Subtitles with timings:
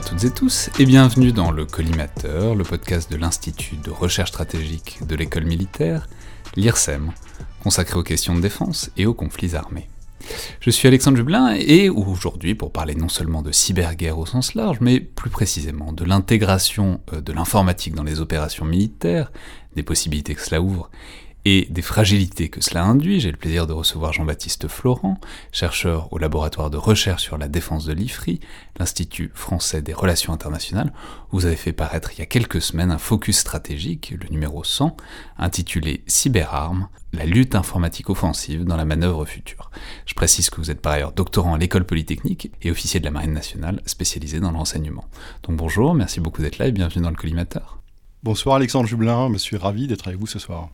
[0.00, 4.30] À toutes et tous et bienvenue dans le Collimateur, le podcast de l'Institut de recherche
[4.30, 6.08] stratégique de l'école militaire,
[6.56, 7.12] l'IRSEM,
[7.62, 9.90] consacré aux questions de défense et aux conflits armés.
[10.60, 14.78] Je suis Alexandre Jublin et aujourd'hui pour parler non seulement de cyberguerre au sens large,
[14.80, 19.30] mais plus précisément de l'intégration euh, de l'informatique dans les opérations militaires,
[19.76, 20.90] des possibilités que cela ouvre
[21.44, 25.18] et des fragilités que cela induit, j'ai le plaisir de recevoir Jean-Baptiste Florent,
[25.52, 28.40] chercheur au laboratoire de recherche sur la défense de l'IFRI,
[28.78, 30.92] l'Institut français des relations internationales,
[31.30, 34.96] vous avez fait paraître il y a quelques semaines un focus stratégique, le numéro 100,
[35.38, 39.70] intitulé Cyberarmes, la lutte informatique offensive dans la manœuvre future.
[40.06, 43.10] Je précise que vous êtes par ailleurs doctorant à l'école polytechnique et officier de la
[43.10, 45.06] marine nationale spécialisé dans l'enseignement.
[45.44, 47.78] Donc bonjour, merci beaucoup d'être là et bienvenue dans le collimateur.
[48.22, 50.68] Bonsoir Alexandre Jublin, je suis ravi d'être avec vous ce soir.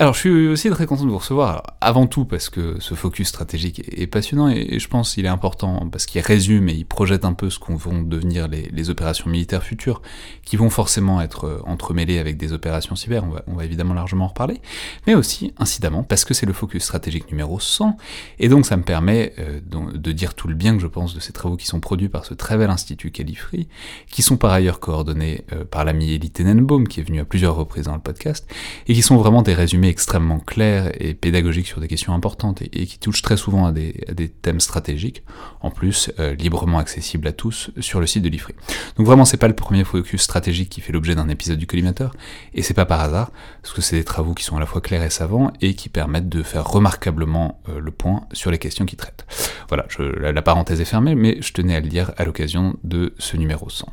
[0.00, 3.26] Alors, je suis aussi très content de vous recevoir, avant tout parce que ce focus
[3.26, 7.24] stratégique est, passionnant et, je pense qu'il est important parce qu'il résume et il projette
[7.24, 10.00] un peu ce qu'on vont devenir les, opérations militaires futures,
[10.44, 14.28] qui vont forcément être euh, entremêlées avec des opérations cyber, on va, évidemment largement en
[14.28, 14.60] reparler,
[15.08, 17.96] mais aussi, incidemment, parce que c'est le focus stratégique numéro 100,
[18.38, 21.18] et donc ça me permet euh, de, dire tout le bien que je pense de
[21.18, 23.66] ces travaux qui sont produits par ce très bel institut Califri,
[24.12, 27.56] qui sont par ailleurs coordonnés euh, par l'ami Elie Tenenbaum, qui est venu à plusieurs
[27.56, 28.48] reprises dans le podcast,
[28.86, 32.86] et qui sont vraiment des résumés extrêmement clair et pédagogique sur des questions importantes et,
[32.86, 35.22] qui touchent très souvent à des, thèmes stratégiques,
[35.60, 38.54] en plus euh, librement accessibles à tous sur le site de l'IFRI.
[38.96, 42.14] Donc vraiment c'est pas le premier focus stratégique qui fait l'objet d'un épisode du collimateur,
[42.54, 43.30] et c'est pas par hasard,
[43.62, 45.88] parce que c'est des travaux qui sont à la fois clairs et savants et qui
[45.88, 49.26] permettent de faire remarquablement euh, le point sur les questions qu'ils traitent.
[49.68, 53.14] Voilà, la, la parenthèse est fermée, mais je tenais à le dire à l'occasion de
[53.18, 53.88] ce numéro 100.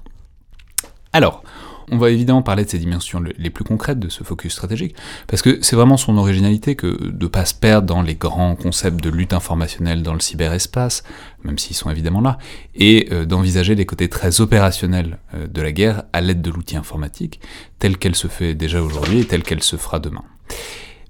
[1.14, 1.44] Alors,
[1.92, 4.96] on va évidemment parler de ces dimensions les plus concrètes de ce focus stratégique,
[5.28, 8.56] parce que c'est vraiment son originalité que de ne pas se perdre dans les grands
[8.56, 11.04] concepts de lutte informationnelle dans le cyberespace,
[11.44, 12.38] même s'ils sont évidemment là,
[12.74, 16.78] et euh, d'envisager les côtés très opérationnels euh, de la guerre à l'aide de l'outil
[16.78, 17.40] informatique,
[17.80, 20.24] telle qu'elle se fait déjà aujourd'hui et telle qu'elle se fera demain.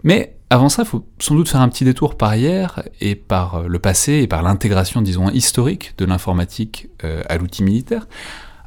[0.03, 3.55] Mais avant ça, il faut sans doute faire un petit détour par hier et par
[3.55, 6.89] euh, le passé et par l'intégration, disons, historique de l'informatique
[7.29, 8.07] à l'outil militaire,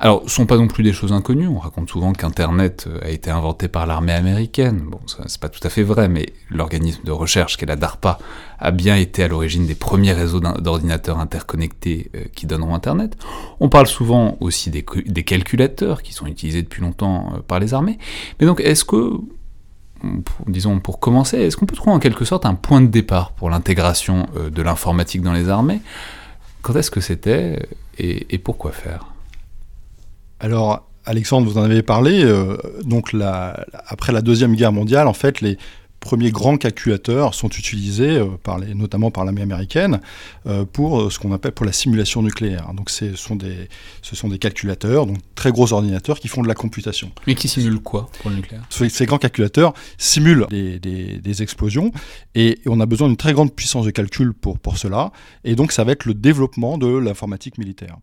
[0.01, 1.49] alors, ce sont pas non plus des choses inconnues.
[1.49, 4.81] On raconte souvent qu'Internet euh, a été inventé par l'armée américaine.
[4.87, 8.19] Bon, c'est pas tout à fait vrai, mais l'organisme de recherche qu'est la DARPA
[8.61, 13.17] a bien été à l'origine des premiers réseaux d'ordinateurs interconnectés euh, qui donneront Internet.
[13.59, 14.85] On parle souvent aussi des,
[15.25, 17.99] calculateurs qui sont utilisés depuis longtemps euh, par les armées.
[18.39, 19.15] Mais donc, est-ce que,
[20.47, 23.51] disons pour commencer, est-ce qu'on peut trouver en quelque sorte un point de départ pour
[23.51, 25.81] l'intégration de l'informatique dans les armées?
[26.63, 29.07] Quand est-ce que c'était et, et pourquoi faire?
[30.41, 32.23] Alors, Alexandre, vous en avez parlé.
[32.23, 33.15] Euh, donc,
[33.87, 35.59] après la Deuxième Guerre mondiale, en fait, les
[36.01, 40.01] premiers grands calculateurs sont utilisés, euh, par les, notamment par l'armée américaine,
[40.47, 42.73] euh, pour ce qu'on appelle pour la simulation nucléaire.
[42.75, 43.69] Donc, ce sont, des,
[44.03, 47.11] ce sont des calculateurs, donc très gros ordinateurs qui font de la computation.
[47.27, 48.63] Mais qui simulent quoi pour le nucléaire?
[48.71, 51.91] Ces grands calculateurs simulent des, explosions
[52.35, 55.11] et, on a besoin d'une très grande puissance de calcul pour, pour cela.
[55.45, 57.97] Et donc, ça va être le développement de l'informatique militaire.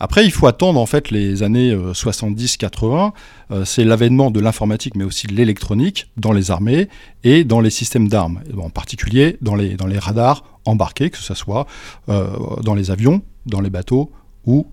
[0.00, 2.84] Après, il faut attendre en fait les années 70-80.
[2.84, 3.10] Euh,
[3.50, 6.88] euh, c'est l'avènement de l'informatique, mais aussi de l'électronique dans les armées
[7.22, 11.34] et dans les systèmes d'armes, en particulier dans les, dans les radars embarqués, que ce
[11.34, 11.66] soit
[12.08, 12.26] euh,
[12.62, 14.10] dans les avions, dans les bateaux
[14.46, 14.66] ou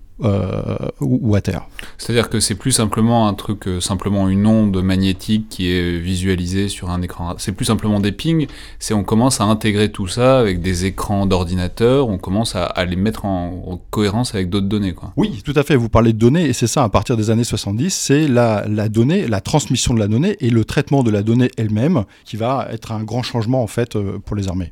[0.99, 1.67] ou, à terre.
[1.97, 6.67] C'est-à-dire que c'est plus simplement un truc, euh, simplement une onde magnétique qui est visualisée
[6.67, 7.35] sur un écran.
[7.37, 8.47] C'est plus simplement des pings,
[8.79, 12.95] c'est on commence à intégrer tout ça avec des écrans d'ordinateur, on commence à, les
[12.95, 14.93] mettre en, cohérence avec d'autres données.
[14.93, 15.13] Quoi.
[15.17, 17.43] Oui, tout à fait, vous parlez de données, et c'est ça, à partir des années
[17.43, 21.23] 70, c'est la, la donnée, la transmission de la donnée et le traitement de la
[21.23, 24.71] donnée elle-même qui va être un grand changement en fait euh, pour les armées.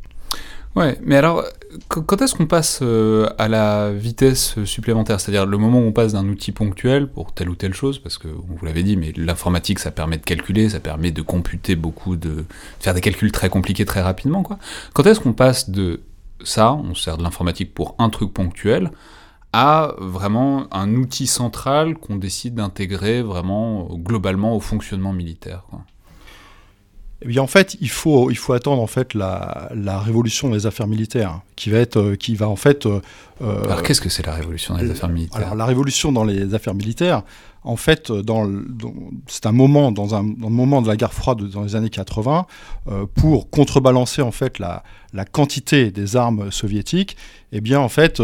[0.76, 1.44] Ouais, mais alors,
[1.88, 5.20] quand est-ce qu'on passe euh, à la vitesse supplémentaire?
[5.20, 8.18] C'est-à-dire le moment où on passe d'un outil ponctuel pour telle ou telle chose, parce
[8.20, 12.16] que vous l'avez dit, mais l'informatique ça permet de calculer, ça permet de computer beaucoup,
[12.16, 12.46] de
[12.80, 14.60] faire des calculs très compliqués très rapidement, quoi.
[14.94, 16.02] Quand est-ce qu'on passe de
[16.44, 18.92] ça, on sert de l'informatique pour un truc ponctuel,
[19.54, 25.84] à vraiment un outil central qu'on décide d'intégrer vraiment globalement au fonctionnement militaire quoi?
[27.22, 30.66] Eh bien, en fait, il faut, il faut attendre en fait la, la révolution des
[30.66, 32.86] affaires militaires, qui va être, euh, qui va en fait.
[32.86, 33.02] Euh,
[33.42, 35.38] euh, alors, qu'est-ce que c'est la révolution des affaires militaires?
[35.38, 37.24] Alors, la révolution dans les affaires militaires,
[37.64, 38.50] en fait, dans,
[39.28, 42.46] c'est un moment dans un, dans moment de la guerre froide dans les années 80
[43.16, 47.18] pour contrebalancer en fait la, la, quantité des armes soviétiques.
[47.52, 48.22] Eh bien, en fait,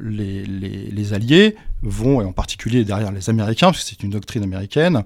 [0.00, 4.10] les, les, les Alliés vont, et en particulier derrière les Américains, parce que c'est une
[4.10, 5.02] doctrine américaine,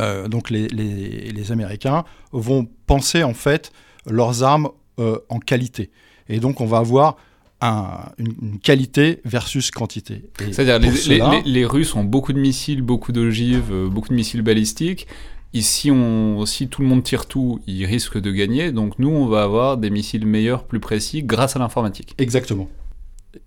[0.00, 3.72] euh, donc les, les, Américains vont penser en fait
[4.06, 4.68] leurs armes
[4.98, 5.90] euh, en qualité.
[6.28, 7.16] Et donc on va avoir
[7.62, 10.24] une, qualité versus quantité.
[10.52, 15.06] C'est-à-dire les, les, Russes ont beaucoup de missiles, beaucoup d'ogives, euh, beaucoup de missiles balistiques.
[15.54, 18.70] Ici, on, si tout le monde tire tout, ils risquent de gagner.
[18.70, 22.14] Donc nous, on va avoir des missiles meilleurs, plus précis, grâce à l'informatique.
[22.18, 22.68] Exactement.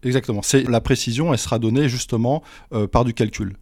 [0.03, 0.41] Exactement.
[0.41, 2.43] C'est la précision, elle sera donnée justement
[2.73, 3.55] euh, par du calcul.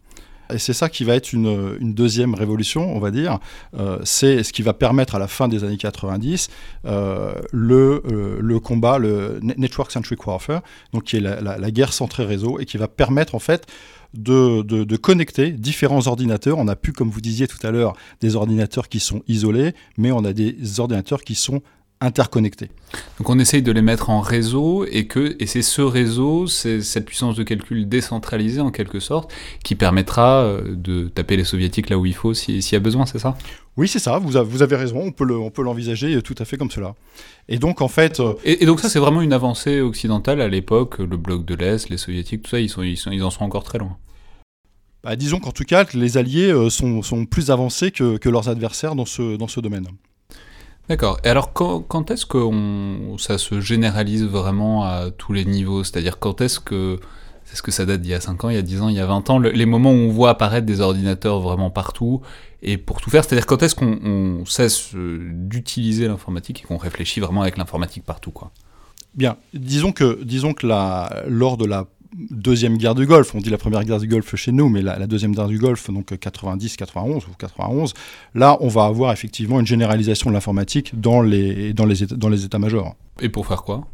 [0.52, 3.38] Et c'est ça qui va être une, deuxième révolution, on va dire.
[3.78, 6.48] Euh, c'est ce qui va permettre à la fin des années 90
[6.86, 10.62] euh, le, euh, le, combat, le Network Centric Warfare,
[10.92, 13.66] donc qui est la, guerre centrée réseau, et qui va permettre en fait
[14.14, 16.58] de, de, connecter différents ordinateurs.
[16.58, 20.10] On a plus, comme vous disiez tout à l'heure, des ordinateurs qui sont isolés, mais
[20.10, 21.62] on a des ordinateurs qui sont
[22.00, 22.70] interconnectés.
[23.18, 26.80] Donc on essaye de les mettre en réseau et que et c'est ce réseau, c'est
[26.80, 29.32] cette puissance de calcul décentralisée en quelque sorte
[29.62, 33.06] qui permettra euh, de taper les soviétiques là où il faut s'il y a besoin,
[33.06, 33.36] c'est ça?
[33.76, 34.18] Oui, c'est ça.
[34.18, 35.00] Vous, avez raison.
[35.00, 36.94] On peut le, on peut l'envisager tout à fait comme cela.
[37.48, 38.20] Et donc en fait.
[38.20, 40.98] Euh, et, donc ça c'est vraiment une avancée occidentale à l'époque.
[40.98, 43.44] Le bloc de l'est, les soviétiques, tout ça, ils sont, ils, sont, ils en sont
[43.44, 43.96] encore très loin.
[45.02, 48.50] Bah, disons qu'en tout cas, les Alliés euh, sont, sont, plus avancés que, que, leurs
[48.50, 49.86] adversaires dans ce, dans ce domaine.
[50.90, 51.20] D'accord.
[51.22, 52.50] Et alors, quand, est-ce que
[53.16, 55.84] ça se généralise vraiment à tous les niveaux?
[55.84, 56.98] C'est-à-dire, quand est-ce que.
[57.52, 58.96] Est-ce que ça date d'il y a 5 ans, il y a 10 ans, il
[58.96, 59.38] y a 20 ans?
[59.40, 62.20] Les moments où on voit apparaître des ordinateurs vraiment partout
[62.62, 67.18] et pour tout faire, c'est-à-dire quand est-ce qu'on cesse euh, d'utiliser l'informatique et qu'on réfléchit
[67.18, 68.52] vraiment avec l'informatique partout quoi?
[69.14, 73.50] Bien, disons que, disons que la, lors de la deuxième guerre du Golfe, on dit
[73.50, 76.76] la première guerre du Golfe chez nous, mais la, deuxième guerre du Golfe, donc 90,
[76.76, 77.94] 91 ou 91,
[78.34, 82.44] là on va avoir effectivement une généralisation de l'informatique dans les, dans les, dans les
[82.44, 82.96] états-majors.
[83.20, 83.86] Et pour faire quoi?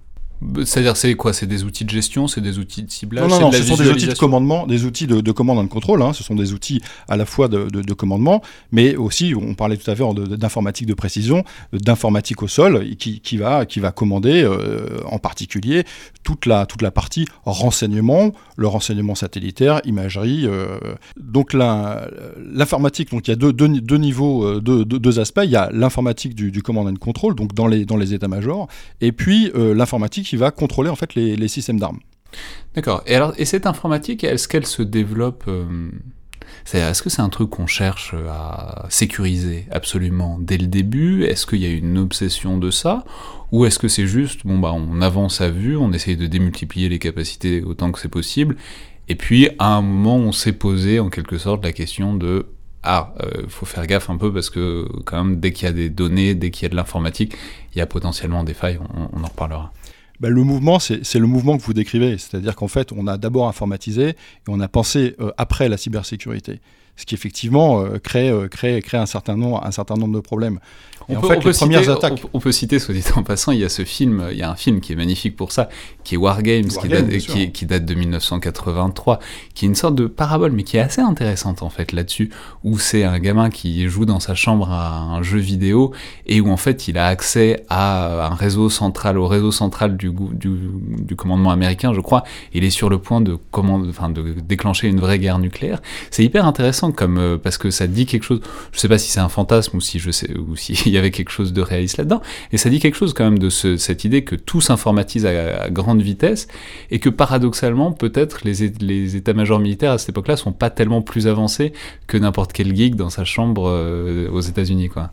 [0.64, 1.32] C'est-à-dire, c'est quoi?
[1.32, 2.28] C'est des outils de gestion?
[2.28, 3.30] C'est des outils de ciblage?
[3.30, 5.62] Non, non, non ce sont des outils de commandement, des outils de, de commande et
[5.62, 6.02] de contrôle.
[6.02, 6.12] Hein.
[6.12, 9.78] Ce sont des outils à la fois de, de, de, commandement, mais aussi, on parlait
[9.78, 11.42] tout à l'heure d'informatique de précision,
[11.72, 15.84] d'informatique au sol, qui, qui, va, qui va commander euh, en particulier
[16.22, 20.42] toute la, toute la partie renseignement, le renseignement satellitaire, imagerie.
[20.44, 20.78] Euh.
[21.18, 25.40] Donc l'informatique, donc il y a deux, deux, deux niveaux, euh, deux, deux, aspects.
[25.44, 28.68] Il y a l'informatique du, du command and control, donc dans les, dans les états-majors,
[29.00, 32.00] et puis l'informatique qui va contrôler en fait les, systèmes d'armes.
[32.74, 33.02] D'accord.
[33.06, 35.90] Et cette informatique, est-ce qu'elle se développe euh,
[36.72, 41.24] Est-ce que c'est un truc qu'on cherche à sécuriser absolument dès le début?
[41.24, 43.04] Est-ce qu'il y a une obsession de ça?
[43.52, 46.88] Ou est-ce que c'est juste, bon bah on avance à vue, on essaye de démultiplier
[46.88, 48.56] les capacités autant que c'est possible,
[49.08, 52.46] et puis à un moment on s'est posé en quelque sorte la question de
[52.82, 55.72] ah, euh, faut faire gaffe un peu parce que quand même dès qu'il y a
[55.72, 57.36] des données, dès qu'il y a de l'informatique,
[57.72, 58.78] il y a potentiellement des failles,
[59.14, 59.72] on en reparlera.
[60.20, 62.18] Ben, le mouvement, c'est le mouvement que vous décrivez.
[62.18, 64.16] C'est-à-dire qu'en fait, on a d'abord informatisé et
[64.48, 66.60] on a pensé euh, après la cybersécurité
[66.96, 70.20] ce qui effectivement euh, crée, euh, crée, crée un, certain nombre, un certain nombre de
[70.20, 70.58] problèmes.
[71.08, 72.22] On peut, les premières citer, attaques...
[72.32, 74.50] on, peut citer, soit dit en passant, il y a ce film, il y a
[74.50, 75.68] un film qui est magnifique pour ça,
[76.02, 77.08] qui est War Games, qui, date,
[77.52, 79.20] qui, date, de 1983,
[79.54, 82.30] qui est une sorte de parabole, mais qui est assez intéressante en fait là-dessus,
[82.64, 85.92] où c'est un gamin qui joue dans sa chambre à un jeu vidéo
[86.26, 90.10] et où en fait il a accès à un réseau central, au réseau central du,
[90.10, 92.24] du, du commandement américain, je crois.
[92.52, 95.80] Il est sur le point de, commande, enfin, de déclencher une vraie guerre nucléaire.
[96.10, 98.40] C'est hyper intéressant comme euh, parce que ça dit quelque chose.
[98.72, 101.52] Je sais pas si c'est un fantasme ou si je s'il y avait quelque chose
[101.52, 102.22] de réaliste là-dedans,
[102.52, 106.02] et ça dit quelque chose quand même de cette idée que tout s'informatise à, grande
[106.02, 106.48] vitesse
[106.90, 111.72] et que paradoxalement peut-être les, états-majors militaires à cette époque-là sont pas tellement plus avancés
[112.06, 115.10] que n'importe quel geek dans sa chambre euh, aux États-Unis, quoi.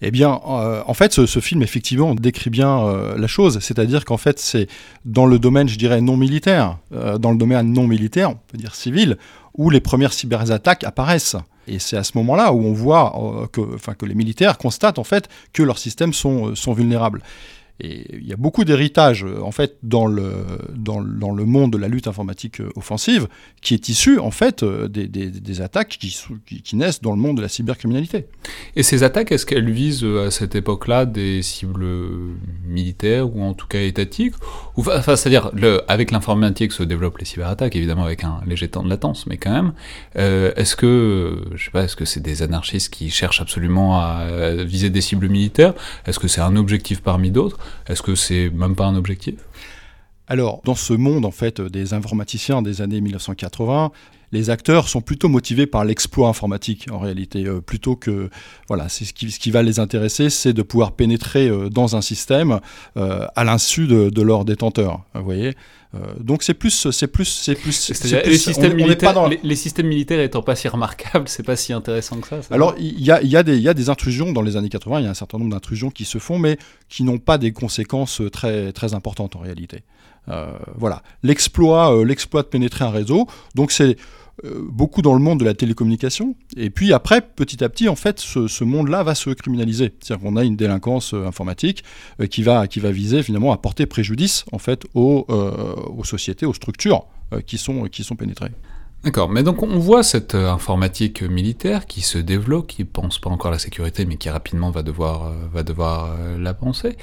[0.00, 3.58] Eh bien, euh, en fait, ce, film, effectivement, décrit bien la chose.
[3.60, 4.68] C'est-à-dire qu'en fait, c'est
[5.04, 8.76] dans le domaine, je dirais, non militaire, dans le domaine non militaire, on peut dire
[8.76, 9.18] civil,
[9.58, 11.36] où les premières cyberattaques apparaissent.
[11.66, 14.98] Et c'est à ce moment-là où on voit euh, que, enfin, que les militaires constatent
[14.98, 17.22] en fait que leurs systèmes sont, sont vulnérables.
[17.80, 20.32] Il y a beaucoup d'héritage euh, en fait dans le,
[20.74, 23.28] dans, dans, le monde de la lutte informatique euh, offensive
[23.60, 26.16] qui est issu en fait euh, des, des, attaques qui,
[26.64, 28.26] qui, naissent dans le monde de la cybercriminalité.
[28.74, 31.86] Et ces attaques, est-ce qu'elles visent à cette époque-là des cibles
[32.66, 34.34] militaires ou en tout cas étatiques
[34.76, 35.52] enfin, C'est-à-dire,
[35.86, 39.52] avec l'informatique se développent les cyberattaques, évidemment avec un léger temps de latence, mais quand
[39.52, 39.72] même.
[40.14, 44.90] est-ce que, je sais pas, est-ce que c'est des anarchistes qui cherchent absolument à viser
[44.90, 45.74] des cibles militaires?
[46.06, 47.58] Est-ce que c'est un objectif parmi d'autres?
[47.86, 49.34] Est-ce que c'est même pas un objectif?
[50.26, 53.92] Alors, dans ce monde en fait des informaticiens des années 1980,
[54.32, 58.28] les acteurs sont plutôt motivés par l'exploit informatique en réalité, euh, plutôt que
[58.68, 61.96] voilà, c'est ce qui, ce qui, va les intéresser, c'est de pouvoir pénétrer euh, dans
[61.96, 62.60] un système
[62.96, 65.04] euh, à l'insu de, de leur détenteur.
[65.14, 65.54] Vous voyez,
[66.20, 67.90] donc c'est plus, c'est plus, c'est plus.
[68.26, 72.28] les, systèmes militaires, les, systèmes militaires étant pas si remarquables, c'est pas si intéressant que
[72.28, 72.40] ça.
[72.50, 75.04] Alors il y a, y, a y a des intrusions dans les années 80, il
[75.04, 76.58] y a un certain nombre d'intrusions qui se font, mais
[76.90, 79.82] qui n'ont pas des conséquences très, très importantes en réalité.
[80.76, 83.26] voilà, l'exploit, l'exploit de pénétrer un réseau.
[83.54, 83.96] Donc c'est
[84.44, 86.34] beaucoup dans le monde de la télécommunication.
[86.56, 89.92] Et puis après, petit à petit, en fait, ce, monde-là va se criminaliser.
[90.00, 91.84] C'est-à-dire qu'on a une délinquance informatique
[92.30, 96.54] qui, va, qui va viser finalement à porter préjudice en fait aux, aux sociétés, aux
[96.54, 97.06] structures
[97.46, 98.52] qui, sont, qui sont pénétrées.
[99.04, 103.30] D'accord, mais donc on voit cette euh, informatique militaire qui se développe, qui pense pas
[103.30, 106.96] encore à la sécurité, mais qui rapidement va devoir, euh, va devoir euh, la penser.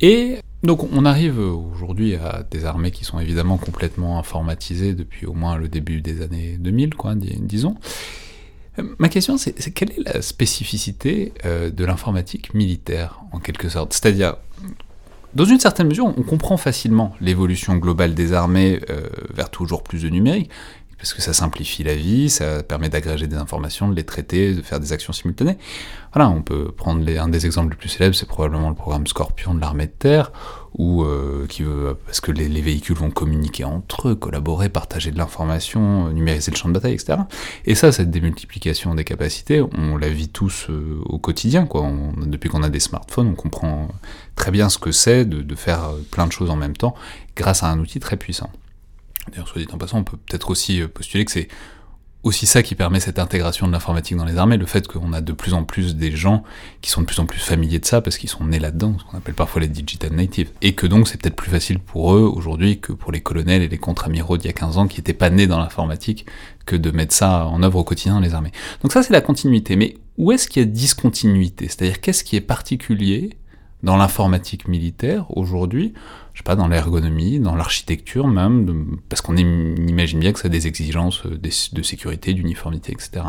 [0.00, 5.32] Et donc on arrive aujourd'hui à des armées qui sont évidemment complètement informatisées depuis au
[5.32, 7.76] moins le début des années 2000, quoi, disons.
[8.98, 13.92] Ma question, c'est quelle est la spécificité de l'informatique militaire, en quelque sorte?
[13.92, 14.34] C'est-à-dire,
[15.34, 18.80] dans une certaine mesure, on comprend facilement l'évolution globale des armées
[19.32, 20.50] vers toujours plus de numérique,
[21.04, 24.62] parce que ça simplifie la vie, ça permet d'agréger des informations, de les traiter, de
[24.62, 25.58] faire des actions simultanées.
[26.14, 29.52] Voilà, on peut prendre un des exemples les plus célèbres, c'est probablement le programme Scorpion
[29.52, 30.32] de l'armée de terre,
[30.78, 35.18] où, euh, qui veut, parce que les, véhicules vont communiquer entre eux, collaborer, partager de
[35.18, 37.18] l'information, numériser le champ de bataille, etc.
[37.66, 41.68] Et ça, cette démultiplication des capacités, on la vit tous euh, au quotidien,
[42.24, 43.88] depuis qu'on a des smartphones, on comprend
[44.36, 46.94] très bien ce que c'est de, de faire plein de choses en même temps,
[47.36, 48.48] grâce à un outil très puissant.
[49.30, 51.48] D'ailleurs, soit dit en passant, on peut peut-être aussi euh, postuler que c'est
[52.24, 55.20] aussi ça qui permet cette intégration de l'informatique dans les armées, le fait qu'on a
[55.20, 56.42] de plus en plus des gens
[56.80, 59.04] qui sont de plus en plus familiers de ça parce qu'ils sont nés là-dedans, ce
[59.04, 60.50] qu'on appelle parfois les digital natives.
[60.62, 63.68] Et que donc c'est peut-être plus facile pour eux aujourd'hui que pour les colonels et
[63.68, 66.24] les contre-amiraux d'il y a 15 ans qui n'étaient pas nés dans l'informatique
[66.64, 68.52] que de mettre ça en œuvre au quotidien dans les armées.
[68.82, 69.76] Donc ça c'est la continuité.
[69.76, 71.68] Mais où est-ce qu'il y a discontinuité?
[71.68, 73.36] C'est-à-dire qu'est-ce qui est particulier
[73.82, 75.92] dans l'informatique militaire aujourd'hui,
[76.34, 80.50] je sais pas, dans l'ergonomie, dans l'architecture même, parce qu'on imagine bien que ça a
[80.50, 83.24] des exigences euh, de, sécurité, d'uniformité, etc.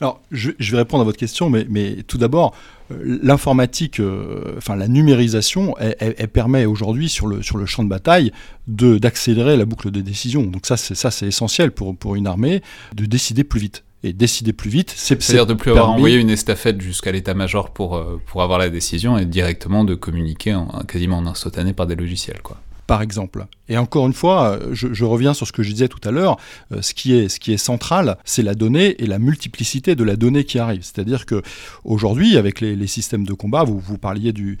[0.00, 2.54] Alors, je, vais répondre à votre question, mais, tout d'abord,
[2.90, 7.88] euh, l'informatique, euh, enfin la numérisation, elle, permet aujourd'hui sur le, sur le champ de
[7.88, 8.32] bataille
[8.66, 10.42] d'accélérer la boucle de décision.
[10.42, 12.62] Donc ça, c'est essentiel pour, pour une armée
[12.94, 14.92] de décider plus vite et décider plus vite.
[14.96, 19.18] C'est-à-dire de plus avoir envoyé une estafette jusqu'à l'état-major pour, euh, pour avoir la décision
[19.18, 22.40] et directement de communiquer en, quasiment en instantané par des logiciels.
[22.42, 23.46] Quoi par exemple.
[23.68, 26.38] Et encore une fois, je, reviens sur ce que je disais tout à l'heure,
[26.72, 30.58] euh, ce, qui est, central, c'est la donnée et la multiplicité de la donnée qui
[30.58, 30.82] arrive.
[30.82, 31.42] C'est-à-dire que
[31.84, 34.58] aujourd'hui, avec les, systèmes de combat, vous, parliez du,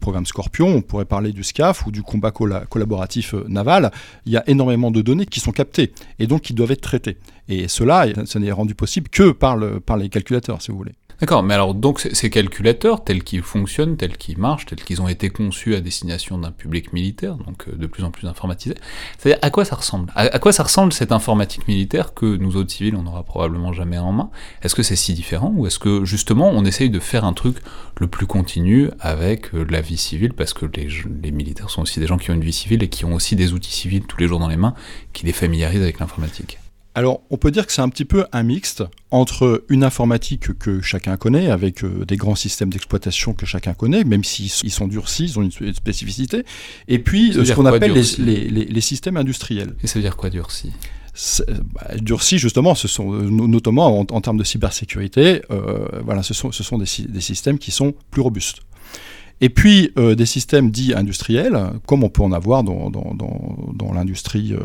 [0.00, 3.92] programme Scorpion, on pourrait parler du SCAF ou du combat collaboratif euh, naval,
[4.26, 7.18] il y a énormément de données qui sont captées et donc qui doivent être traitées.
[7.48, 10.94] Et cela, ça n'est rendu possible que par les calculateurs, si vous voulez.
[11.20, 15.08] D'accord, mais alors donc ces calculateurs, tels qu'ils fonctionnent, tels qu'ils marchent, tels qu'ils ont
[15.08, 18.74] été conçus à destination d'un public militaire, donc euh, de plus en plus informatisé,
[19.16, 20.12] c'est-à-dire à quoi ça ressemble?
[20.14, 23.96] À, quoi ça ressemble cette informatique militaire que nous autres civils on n'aura probablement jamais
[23.96, 24.30] en main?
[24.62, 27.56] Est-ce que c'est si différent ou est-ce que justement on essaye de faire un truc
[27.98, 30.34] le plus continu avec euh, la vie civile?
[30.34, 30.88] Parce que les,
[31.22, 33.36] les militaires sont aussi des gens qui ont une vie civile et qui ont aussi
[33.36, 34.74] des outils civils tous les jours dans les mains
[35.14, 36.58] qui les familiarisent avec l'informatique
[36.96, 40.80] alors, on peut dire que c'est un petit peu un mixte entre une informatique que
[40.80, 45.24] chacun connaît, avec euh, des grands systèmes d'exploitation que chacun connaît, même s'ils sont durcis,
[45.24, 46.46] ils ont une spécificité,
[46.88, 49.74] et puis euh, ce qu'on appelle les, systèmes industriels.
[49.84, 50.72] Et ça veut dire quoi durci
[51.74, 56.62] bah, durci justement, ce sont notamment en, termes de cybersécurité, euh, voilà, ce sont, ce
[56.62, 56.86] sont des,
[57.20, 58.60] systèmes qui sont plus robustes.
[59.40, 63.92] Et puis euh, des systèmes dits industriels, comme on peut en avoir dans, dans, dans,
[63.92, 64.60] l'industrie, euh,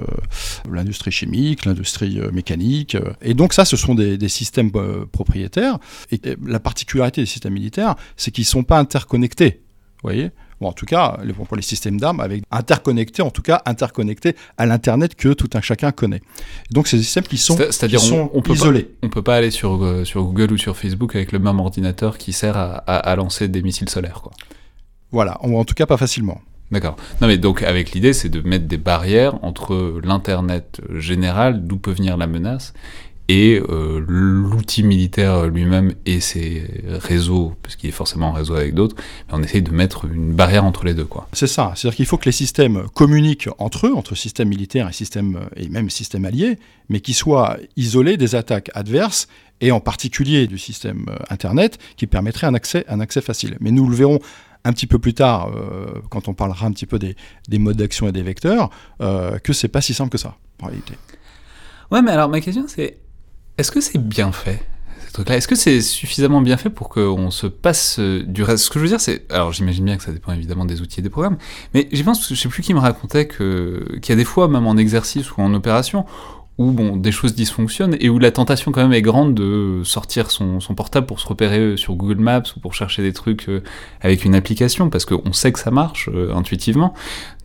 [0.72, 2.96] l'industrie chimique, l'industrie euh, mécanique.
[3.22, 4.72] Et donc ça, ce sont des, des systèmes
[5.12, 5.78] propriétaires.
[6.12, 9.62] Et la particularité des systèmes militaires, c'est qu'ils ne sont pas interconnectés.
[10.04, 10.32] Vous voyez?
[10.60, 14.68] Bon, en tout cas, pour les systèmes d'armes, avec interconnectés, en tout cas interconnectés à
[14.68, 16.22] l'internet que tout un chacun connaît.
[16.70, 18.84] Donc c'est des systèmes qui sont, C'est-à-dire on, on, peut isolés.
[18.84, 22.18] Pas, on peut pas aller sur, sur Google ou sur Facebook avec le même ordinateur
[22.20, 24.32] qui sert à, à, à lancer des missiles solaires, quoi.
[25.12, 26.41] Voilà, en tout cas pas facilement.
[26.72, 26.96] D'accord.
[27.20, 31.91] Non mais donc avec l'idée c'est de mettre des barrières entre l'internet général, d'où peut
[31.91, 32.74] venir la menace,
[33.27, 38.74] et euh, l'outil militaire lui-même et ses réseaux, parce qu'il est forcément en réseau avec
[38.74, 38.96] d'autres,
[39.32, 41.06] on essaye de mettre une barrière entre les deux.
[41.06, 41.27] quoi.
[41.32, 44.94] C'est ça, c'est-à-dire qu'il faut que les systèmes communiquent entre eux, entre systèmes militaires et,
[44.94, 46.58] systèmes, et même systèmes alliés,
[46.89, 49.30] mais qu'ils soient isolés des attaques adverses
[49.62, 53.56] et en particulier du système euh, Internet qui permettrait un accès, un accès facile.
[53.62, 54.20] Mais nous le verrons
[54.63, 57.15] un petit peu plus tard, euh, quand on parlera un petit peu des,
[57.58, 58.70] modes d'action et des vecteurs,
[59.01, 60.94] euh, que c'est pas si simple que ça, en réalité.
[61.91, 62.98] Ouais, mais alors ma question c'est,
[63.58, 64.63] est-ce que c'est bien fait
[65.27, 68.65] Est-ce que c'est suffisamment bien fait pour qu'on se passe euh, du reste?
[68.65, 69.30] Ce que je veux dire, c'est.
[69.32, 71.38] Alors, j'imagine bien que ça dépend évidemment des outils et des programmes,
[71.74, 74.68] mais j'y pense, je sais plus qui me racontait qu'il y a des fois, même
[74.68, 76.06] en exercice ou en opération,
[76.62, 80.30] où bon, des choses dysfonctionnent et où la tentation quand même est grande de sortir
[80.30, 83.63] son, son portable pour se repérer sur Google Maps ou pour chercher des trucs euh,
[84.01, 86.94] avec une application parce qu'on sait que ça marche euh, intuitivement.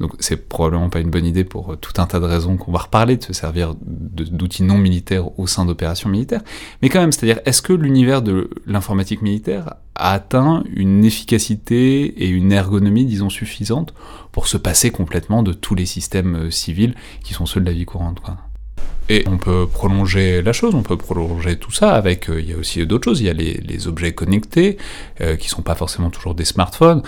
[0.00, 2.72] Donc c'est probablement pas une bonne idée pour euh, tout un tas de raisons qu'on
[2.72, 6.42] va reparler de se servir d'outils non militaires au sein d'opérations militaires.
[6.82, 12.28] Mais quand même, c'est-à-dire est-ce que l'univers de l'informatique militaire a atteint une efficacité et
[12.28, 13.94] une ergonomie, disons, suffisantes
[14.30, 16.94] pour se passer complètement de tous les systèmes civils
[17.24, 18.20] qui sont ceux de la vie courante.
[19.08, 22.52] Et on peut prolonger la chose, on peut prolonger tout ça avec, euh, il y
[22.52, 24.78] a aussi d'autres choses, il y a les, objets connectés,
[25.20, 27.02] euh, qui sont pas forcément toujours des smartphones.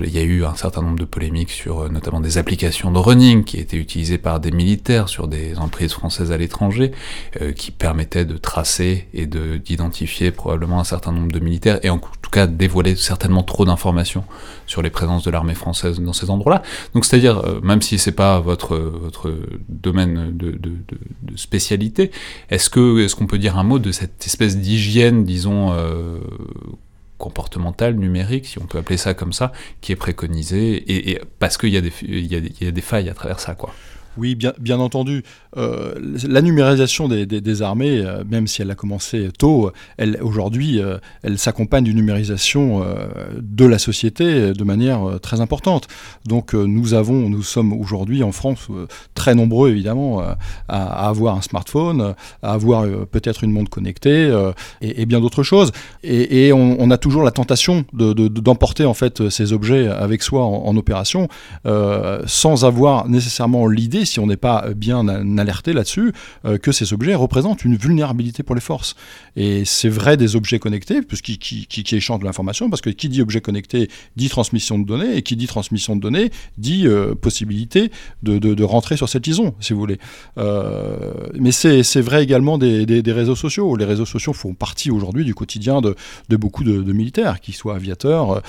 [0.00, 2.98] il y a eu un certain nombre de polémiques sur euh, notamment des applications de
[2.98, 6.92] running qui étaient utilisées par des militaires sur des emprises françaises à l'étranger,
[7.40, 11.98] euh, qui permettaient de tracer et d'identifier probablement un certain nombre de militaires, et en
[11.98, 14.24] tout cas dévoiler certainement trop d'informations
[14.68, 16.62] sur les présences de l'armée française dans ces endroits-là.
[16.94, 19.34] Donc c'est-à-dire, même si c'est pas votre, votre
[19.68, 22.10] domaine de spécialité.
[22.50, 26.18] Est-ce qu'on peut dire un mot de cette espèce d'hygiène, disons, euh,
[27.18, 31.70] comportementale, numérique, si on peut appeler ça comme ça, qui est préconisée, et, parce qu'il
[31.70, 33.74] y, a des failles à travers ça, quoi?
[34.16, 35.22] Oui, bien, entendu.
[35.56, 35.94] Euh,
[36.28, 41.38] la numérisation des, armées, euh, même si elle a commencé tôt, elle aujourd'hui, euh, elle
[41.38, 42.84] s'accompagne d'une numérisation
[43.40, 45.86] de la société de manière très importante.
[46.26, 48.68] Donc nous avons, nous sommes aujourd'hui en France
[49.14, 50.22] très nombreux évidemment
[50.68, 54.30] à, avoir un smartphone, à avoir peut-être une montre connectée
[54.80, 55.72] et, bien d'autres choses.
[56.02, 60.44] Et, on, a toujours la tentation d'emporter de, de, en fait ces objets avec soi
[60.44, 61.28] en opération
[62.26, 65.06] sans avoir nécessairement l'idée si on n'est pas bien
[65.38, 66.12] alerté là-dessus,
[66.44, 68.94] euh, que ces objets représentent une vulnérabilité pour les forces.
[69.36, 73.22] Et c'est vrai des objets connectés, qui, qui, échangent de l'information, parce que qui dit
[73.22, 77.90] objet connecté dit transmission de données, et qui dit transmission de données dit euh, possibilité
[78.22, 79.98] de, rentrer sur cette liaison, si vous voulez.
[80.38, 83.76] Euh, mais c'est vrai également des, réseaux sociaux.
[83.76, 85.96] Les réseaux sociaux font partie aujourd'hui du quotidien de,
[86.36, 88.42] beaucoup de, militaires, qu'ils soient aviateurs,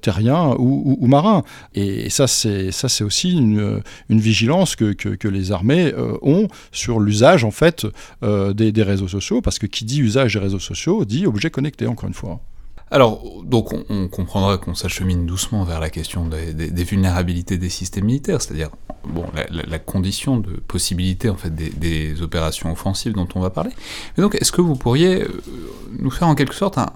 [0.00, 1.42] terriens ou, marins.
[1.74, 7.44] Et ça, c'est aussi une, une vigilance que, que, les armées euh, ont sur l'usage
[7.44, 7.86] en fait
[8.22, 11.50] euh, des, des, réseaux sociaux, parce que qui dit usage des réseaux sociaux dit objet
[11.50, 12.40] connecté, encore une fois.
[12.92, 17.70] Alors, donc on, on comprendra qu'on s'achemine doucement vers la question des, des, vulnérabilités des
[17.70, 18.68] systèmes militaires, c'est-à-dire
[19.08, 23.70] bon, la, condition de possibilité en fait des, des, opérations offensives dont on va parler.
[24.16, 25.42] Mais donc, est-ce que vous pourriez euh,
[25.98, 26.92] nous faire en quelque sorte un,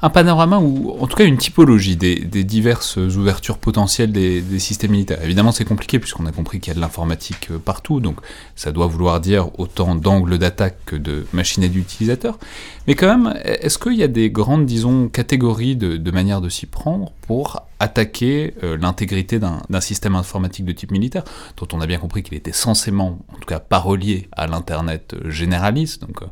[0.00, 5.22] un panorama ou en tout cas une typologie des, diverses ouvertures potentielles des, systèmes militaires.
[5.22, 8.18] Évidemment, c'est compliqué puisqu'on a compris qu'il y a de l'informatique euh, partout, donc
[8.56, 12.38] ça doit vouloir dire autant d'angles d'attaque que de machines d'utilisateurs.
[12.86, 16.48] Mais quand même, est-ce qu'il y a des grandes, disons, catégories de, de manières de
[16.48, 21.24] s'y prendre pour attaquer euh, l'intégrité d'un système informatique de type militaire,
[21.56, 25.14] dont on a bien compris qu'il était censément, en tout cas pas relié à l'Internet
[25.26, 26.26] généraliste, donc euh,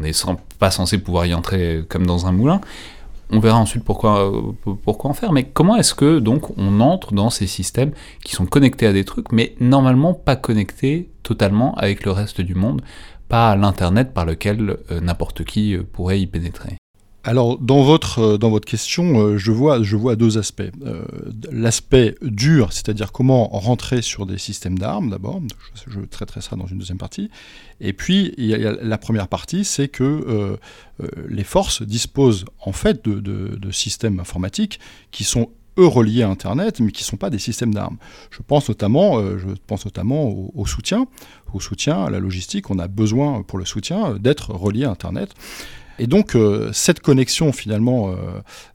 [0.00, 0.12] on n'est
[0.58, 2.60] pas censé pouvoir y entrer comme dans un moulin,
[3.30, 4.32] on verra ensuite pourquoi,
[4.84, 7.92] pourquoi en faire, mais comment est-ce que donc on entre dans ces systèmes
[8.24, 12.54] qui sont connectés à des trucs, mais normalement pas connectés totalement avec le reste du
[12.54, 12.82] monde,
[13.28, 16.78] pas à l'internet par lequel euh, n'importe qui euh, pourrait y pénétrer?
[17.28, 20.62] Alors dans votre euh, question, euh, je vois deux aspects.
[20.86, 21.04] Euh,
[21.52, 25.42] L'aspect dur, c'est-à-dire comment rentrer sur des systèmes d'armes d'abord.
[25.86, 27.30] Je, traiterai ça dans une deuxième partie.
[27.82, 30.58] Et puis la première partie, c'est que
[31.28, 36.90] les forces disposent en fait de, systèmes informatiques qui sont eux reliés à Internet, mais
[36.90, 37.98] qui ne sont pas des systèmes d'armes.
[38.30, 41.06] Je pense notamment, je pense notamment au, au, soutien,
[41.52, 42.70] au soutien à la logistique.
[42.70, 45.34] On a besoin pour le soutien d'être relié à Internet.
[45.98, 48.14] Et donc, euh, cette connexion finalement euh,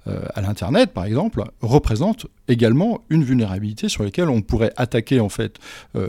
[0.07, 5.29] euh, à l'Internet, par exemple, représente également une vulnérabilité sur laquelle on pourrait attaquer en
[5.29, 5.57] fait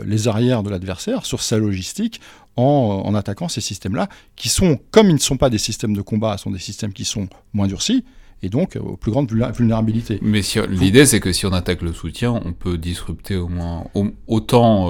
[0.05, 2.19] les arrières de l'adversaire sur sa logistique
[2.57, 6.37] en, attaquant ces systèmes-là, qui sont, comme ils ne sont pas des systèmes de combat,
[6.37, 8.03] sont des systèmes qui sont moins durcis,
[8.43, 10.19] et donc aux plus grandes vulnérabilités.
[10.21, 13.85] Mais l'idée, c'est que si on attaque le soutien, on peut disrupter au moins
[14.27, 14.89] autant,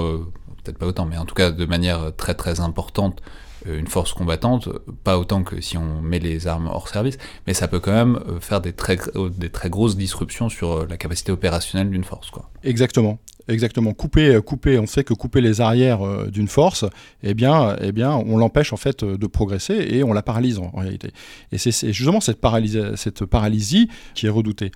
[0.64, 3.22] peut-être pas autant, mais en tout cas de manière très très importante,
[3.68, 4.68] une force combattante,
[5.04, 8.18] pas autant que si on met les armes hors service, mais ça peut quand même
[8.28, 8.98] euh, faire des très,
[9.36, 12.30] des très grosses disruptions sur euh, la capacité opérationnelle d'une force.
[12.30, 12.50] Quoi.
[12.64, 13.18] Exactement.
[13.48, 13.92] Exactement.
[13.92, 16.00] Couper, couper, on sait que couper les arrières
[16.32, 16.84] d'une force,
[17.22, 20.70] eh bien, eh bien, on l'empêche en fait de progresser et on la paralyse en,
[20.70, 21.12] réalité.
[21.52, 24.72] Et c'est justement cette paralysie, cette paralysie qui est redoutée.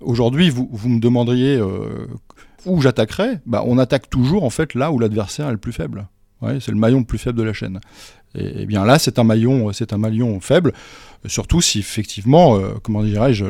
[0.00, 2.06] Aujourd'hui, vous, vous me demanderiez euh,
[2.66, 3.40] où j'attaquerais.
[3.46, 6.06] Bah, on attaque toujours en fait là où l'adversaire est le plus faible.
[6.58, 7.78] C'est le maillon le plus faible de la chaîne.
[8.34, 10.72] Et, et bien là, c'est un maillon, c'est un maillon faible,
[11.26, 13.44] surtout si effectivement, euh, comment dirais-je,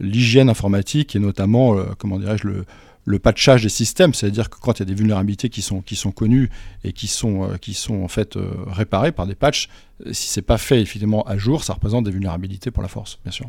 [0.00, 2.64] l'hygiène informatique et notamment, euh, comment dirais-je, le,
[3.04, 5.96] le patchage des systèmes, c'est-à-dire que quand il y a des vulnérabilités qui sont, qui
[5.96, 6.50] sont connues
[6.84, 9.68] et qui sont, euh, qui sont en fait euh, réparées par des patchs,
[10.06, 13.18] euh, si c'est pas fait effectivement à jour, ça représente des vulnérabilités pour la force,
[13.24, 13.46] bien sûr.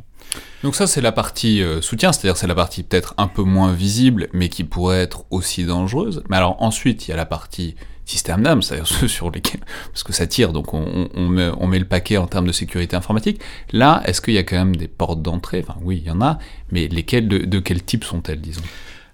[0.63, 4.29] Donc ça c'est la partie soutien, c'est-à-dire c'est la partie peut-être un peu moins visible,
[4.33, 6.23] mais qui pourrait être aussi dangereuse.
[6.29, 10.03] Mais alors ensuite il y a la partie système d'âme, c'est-à-dire ceux sur lesquels, parce
[10.03, 11.27] que ça tire, donc on, on,
[11.67, 13.41] met, le paquet en termes de sécurité informatique.
[13.71, 15.63] Là, est-ce qu'il y a quand même des portes d'entrée?
[15.81, 16.37] Oui, il y en a,
[16.71, 18.61] mais lesquelles, de, de quel type sont-elles, disons?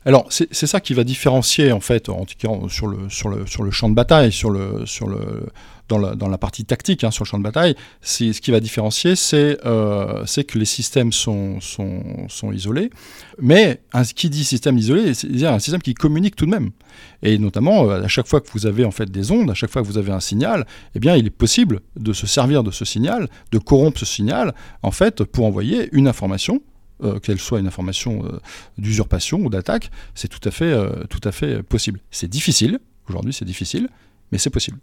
[0.07, 3.93] Alors, c'est ça qui va différencier, en fait, en tout cas sur le, champ de
[3.93, 4.85] bataille, sur le,
[5.89, 9.57] dans, la, partie tactique, hein, sur le champ de bataille, ce qui va différencier, c'est
[9.65, 11.59] euh, que les systèmes sont,
[12.53, 12.89] isolés.
[13.41, 16.71] Mais un, qui dit système isolé, c'est un système qui communique tout de même.
[17.21, 19.71] Et notamment, euh, à chaque fois que vous avez en fait des ondes, à chaque
[19.71, 20.65] fois que vous avez un signal,
[20.95, 24.55] eh bien, il est possible de se servir de ce signal, de corrompre ce signal,
[24.83, 26.61] en fait, pour envoyer une information
[27.03, 28.39] euh, qu'elle soit une information euh,
[28.79, 31.99] d'usurpation ou d'attaque, c'est tout, à fait, euh, tout à fait possible.
[32.09, 33.87] C'est difficile, aujourd'hui c'est difficile,
[34.31, 34.79] mais c'est possible.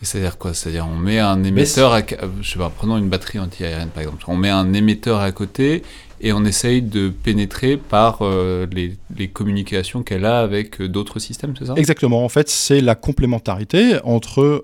[0.00, 0.54] C'est-à-dire quoi?
[0.54, 2.02] C'est-à-dire on met un émetteur, à,
[2.40, 5.82] je sais pas, prenons une batterie anti-aérienne par exemple, on met un émetteur à côté
[6.20, 11.66] et on essaye de pénétrer par les, les, communications qu'elle a avec d'autres systèmes, c'est
[11.66, 11.74] ça?
[11.76, 14.62] Exactement, en fait c'est la complémentarité entre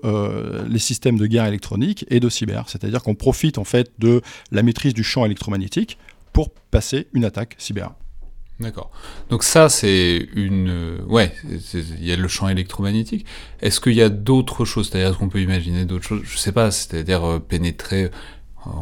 [0.69, 4.63] les systèmes de guerre électronique et de cyber, c'est-à-dire qu'on profite en fait de la
[4.63, 5.97] maîtrise du champ électromagnétique
[6.33, 7.93] pour passer une attaque cyber.
[8.59, 8.91] D'accord.
[9.29, 11.03] Donc ça, c'est une...
[11.07, 13.25] Ouais, il y a le champ électromagnétique.
[13.61, 14.89] Est-ce qu'il y a d'autres choses?
[14.89, 16.21] C'est-à-dire, qu'on peut imaginer d'autres choses?
[16.23, 18.11] Je sais pas, c'est-à-dire euh, pénétrer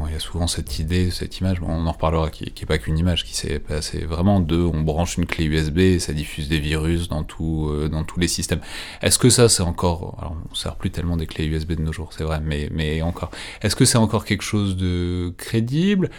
[0.08, 2.98] il y a souvent cette idée, cette image, on en reparlera, qui n'est pas qu'une
[2.98, 6.60] image, qui s'est passé vraiment de, on branche une clé USB et ça diffuse des
[6.60, 8.62] virus dans, tout, euh, dans tous les systèmes.
[9.02, 11.82] Est-ce que ça, c'est encore, alors on ne sert plus tellement des clés USB de
[11.82, 16.10] nos jours, c'est vrai, mais encore, est-ce que c'est encore quelque chose de crédible?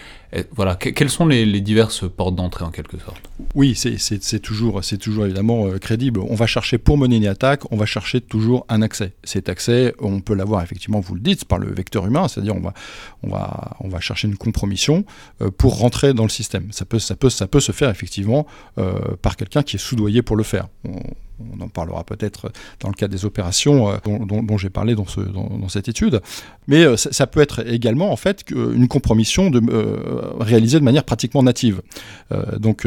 [0.53, 3.21] Voilà, quelles sont les, diverses portes d'entrée en quelque sorte?
[3.55, 6.21] Oui, c'est toujours, toujours évidemment euh, crédible.
[6.21, 9.13] On va chercher pour mener une attaque, on va chercher toujours un accès.
[9.25, 12.55] Cet accès, on peut l'avoir effectivement, vous le dites, par le vecteur humain, c'est-à-dire
[13.23, 15.05] on va, chercher une compromission
[15.43, 16.73] euh, pour rentrer dans le système.
[16.73, 18.47] Ça peut, se faire effectivement
[18.79, 20.69] euh, par quelqu'un qui est soudoyé pour le faire
[21.61, 25.07] en parlera peut-être dans le cadre des opérations euh, dont, j'ai parlé dans,
[25.69, 26.21] cette étude.
[26.69, 31.05] Mais euh, ça, peut être également en fait une compromission de, euh, réalisée de manière
[31.05, 31.83] pratiquement native.
[32.59, 32.87] donc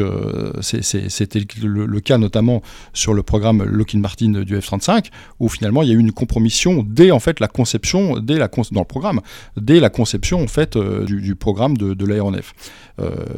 [0.60, 5.06] c'était le, cas notamment sur le programme Lockheed Martin du F-35
[5.40, 8.48] où finalement il y a eu une compromission dès en fait la conception, dès la
[8.72, 9.20] dans le programme,
[9.56, 12.54] dès la conception en fait du, programme de, de l'aéronef.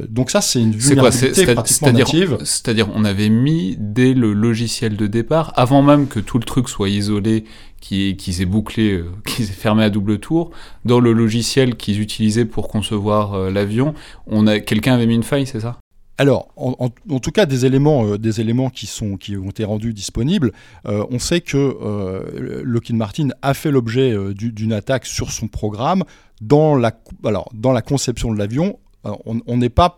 [0.09, 2.39] donc ça c'est une vulnérabilité pratiquement native.
[2.45, 6.69] C'est-à-dire on avait mis dès le logiciel de départ, avant même que tout le truc
[6.69, 7.45] soit isolé,
[7.81, 10.51] qui, qui s'est bouclé, euh, qui s'est fermé à double tour,
[10.85, 13.95] dans le logiciel qu'ils utilisaient pour concevoir euh, l'avion,
[14.27, 15.79] on a quelqu'un avait mis une faille, c'est ça?
[16.21, 16.89] Alors, en,
[17.21, 20.53] tout cas, des éléments, euh, des éléments qui, sont, qui ont été rendus disponibles,
[20.85, 26.03] on sait que Lockheed Martin a fait l'objet d'une attaque sur son programme
[26.41, 26.93] dans la,
[27.25, 28.81] alors, dans la conception de l'avion.
[29.05, 29.97] On n'est pas,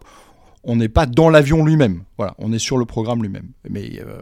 [0.62, 2.02] on n'est pas dans l'avion lui-même.
[2.16, 3.48] Voilà, on est sur le programme lui-même.
[3.68, 4.20] Mais euh,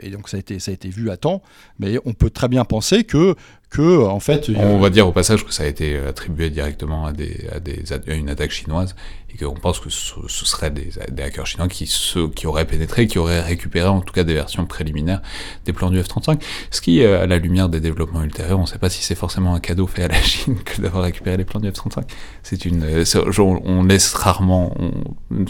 [0.00, 1.42] et donc ça a été ça a été vu à temps.
[1.78, 3.36] Mais on peut très bien penser que
[3.70, 4.50] que en fait.
[4.56, 7.84] On va dire au passage que ça a été attribué directement à des à des
[7.92, 8.94] à une attaque chinoise
[9.32, 12.66] et qu'on pense que ce, ce serait des, des, hackers chinois qui ceux qui auraient
[12.66, 15.22] pénétré, qui auraient récupéré en tout cas des versions préliminaires
[15.64, 16.40] des plans du F-35.
[16.70, 19.14] Ce qui, euh, à la lumière des développements ultérieurs, on ne sait pas si c'est
[19.14, 22.04] forcément un cadeau fait à la Chine que d'avoir récupéré les plans du F-35.
[22.42, 23.04] C'est une, euh,
[23.38, 24.74] on laisse rarement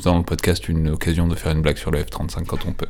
[0.05, 2.89] dans le podcast une occasion de faire une blague sur le F-35 quand on peut.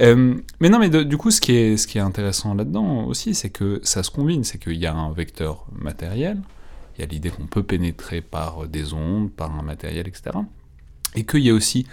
[0.00, 3.34] Euh, mais non, mais du coup, ce qui est, ce qui est intéressant là-dedans aussi,
[3.34, 6.38] c'est que ça se combine, c'est qu'il y a un vecteur matériel,
[6.96, 10.36] il y a l'idée qu'on peut pénétrer par des ondes, par un matériel, etc.
[11.14, 11.86] Et qu'il y a aussi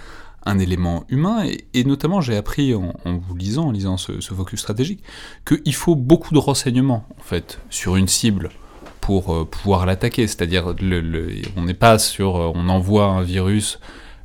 [0.45, 5.03] un élément humain, et, notamment j'ai appris en, vous lisant, en lisant ce, focus stratégique,
[5.45, 8.49] qu'il faut beaucoup de renseignements, en fait, sur une cible
[8.99, 10.27] pour euh, pouvoir l'attaquer.
[10.27, 13.79] C'est-à-dire, le, on n'est pas sur, euh, on envoie un virus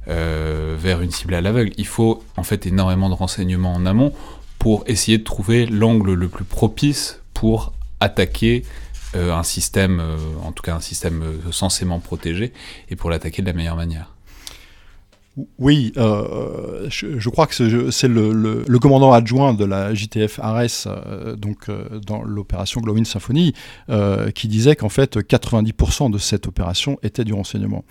[0.09, 1.73] euh, vers une cible à l'aveugle.
[1.77, 4.13] Il faut en fait énormément de renseignements en amont
[4.59, 8.65] pour essayer de trouver l'angle le plus propice pour attaquer
[9.15, 12.53] euh, un système, euh, en tout cas un système censément protégé,
[12.91, 14.15] et pour l'attaquer de la meilleure manière.
[15.59, 17.55] Oui, euh, je, crois que
[17.91, 23.55] c'est le, commandant adjoint de la JTF Ares, euh, donc euh, dans l'opération Glowing Symphony,
[24.35, 27.85] qui disait qu'en fait 90% de cette opération était du renseignement.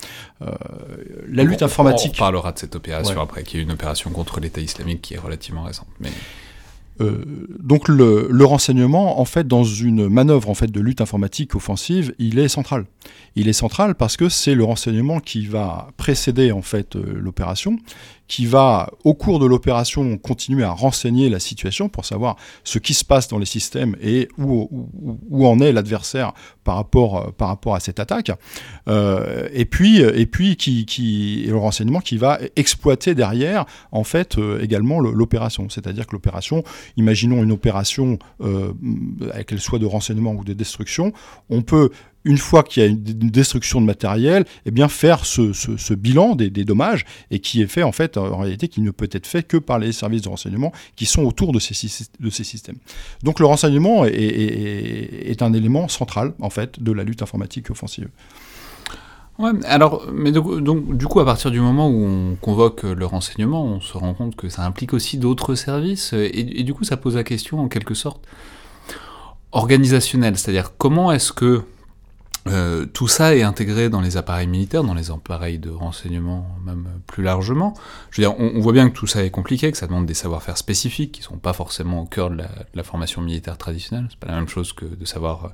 [1.27, 2.13] la lutte informatique.
[2.15, 5.19] On parlera de cette opération après, qui est une opération contre l'État islamique qui est
[5.19, 5.87] relativement récente.
[5.99, 6.09] Mais...
[6.99, 7.23] Euh,
[7.59, 12.39] donc le, renseignement, en fait, dans une manœuvre en fait de lutte informatique offensive, il
[12.39, 12.85] est central.
[13.35, 17.77] Il est central parce que c'est le renseignement qui va précéder en fait euh, l'opération,
[18.27, 22.93] qui va, au cours de l'opération, continuer à renseigner la situation pour savoir ce qui
[22.93, 24.69] se passe dans les systèmes et où,
[25.45, 28.31] en est l'adversaire par rapport, rapport à cette attaque.
[28.87, 34.37] Euh, et puis, et puis qui, qui, le renseignement qui va exploiter derrière, en fait,
[34.37, 35.69] euh, également l'opération.
[35.69, 36.63] C'est-à-dire que l'opération,
[36.97, 38.73] imaginons une opération, euh,
[39.45, 41.13] qu'elle soit de renseignement ou de destruction,
[41.49, 41.91] on peut
[42.27, 46.49] une fois qu'il y a une, destruction de matériel, eh bien faire ce, bilan des,
[46.49, 49.57] dommages et qui est fait en fait en réalité qui ne peut être fait que
[49.57, 52.77] par les services de renseignement qui sont autour de ces, systèmes.
[53.23, 58.09] Donc le renseignement est, un élément central en fait de la lutte informatique offensive.
[59.39, 63.63] Ouais, alors, mais donc, du coup, à partir du moment où on convoque le renseignement,
[63.63, 66.97] on se rend compte que ça implique aussi d'autres services, et, et, du coup, ça
[66.97, 68.25] pose la question en quelque sorte
[69.51, 71.61] organisationnelle, c'est-à-dire comment est-ce que
[72.49, 76.87] euh, tout ça est intégré dans les appareils militaires, dans les appareils de renseignement même
[77.05, 77.73] plus largement.
[78.11, 80.13] Je veux dire, on, voit bien que tout ça est compliqué, que ça demande des
[80.13, 84.07] savoir-faire spécifiques qui sont pas forcément au cœur de la, formation militaire traditionnelle.
[84.09, 85.49] C'est pas la même chose que de savoir euh,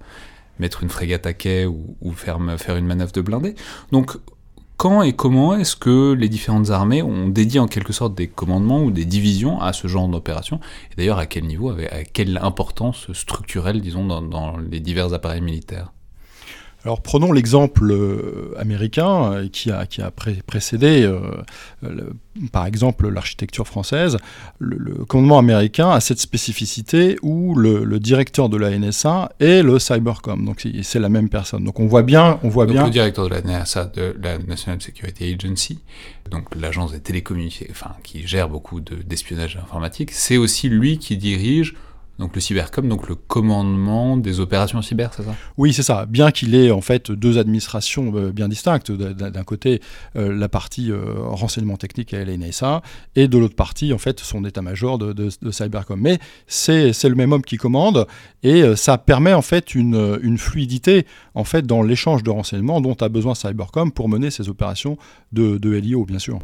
[0.59, 3.55] mettre une frégate à quai ou, faire, faire une manœuvre de blindé.
[3.91, 4.17] Donc,
[4.77, 8.83] quand et comment est-ce que les différentes armées ont dédié en quelque sorte des commandements
[8.83, 10.59] ou des divisions à ce genre d'opération?
[10.91, 15.91] Et d'ailleurs, à quel niveau, à quelle importance structurelle, disons, dans les divers appareils militaires?
[16.85, 22.11] Alors prenons l'exemple euh, américain euh, qui a, qui a précédé, euh,
[22.51, 24.17] par exemple, l'architecture française.
[24.59, 30.43] Le, commandement américain a cette spécificité où le, directeur de la NSA est le cybercom,
[30.43, 31.63] donc c'est la même personne.
[31.63, 32.83] Donc on voit bien, on voit bien.
[32.83, 35.79] Le directeur de la NSA, de la National Security Agency,
[36.29, 41.75] donc l'agence des télécommunications, enfin qui gère beaucoup d'espionnage informatique, c'est aussi lui qui dirige
[42.19, 45.35] donc le cybercom, donc le commandement des opérations cyber, c'est ça?
[45.57, 46.05] Oui, c'est ça.
[46.05, 48.91] Bien qu'il ait en fait deux administrations euh, bien distinctes.
[48.91, 49.81] D'un côté,
[50.15, 52.83] euh, la partie euh, renseignement technique à l'NSA,
[53.15, 55.99] et de l'autre partie, en fait, son état-major de, cybercom.
[55.99, 58.07] Mais c'est le même homme qui commande,
[58.43, 62.95] et ça permet en fait une, une fluidité en fait dans l'échange de renseignements dont
[62.95, 64.97] a besoin cybercom pour mener ses opérations
[65.31, 66.39] de, de LIO, bien sûr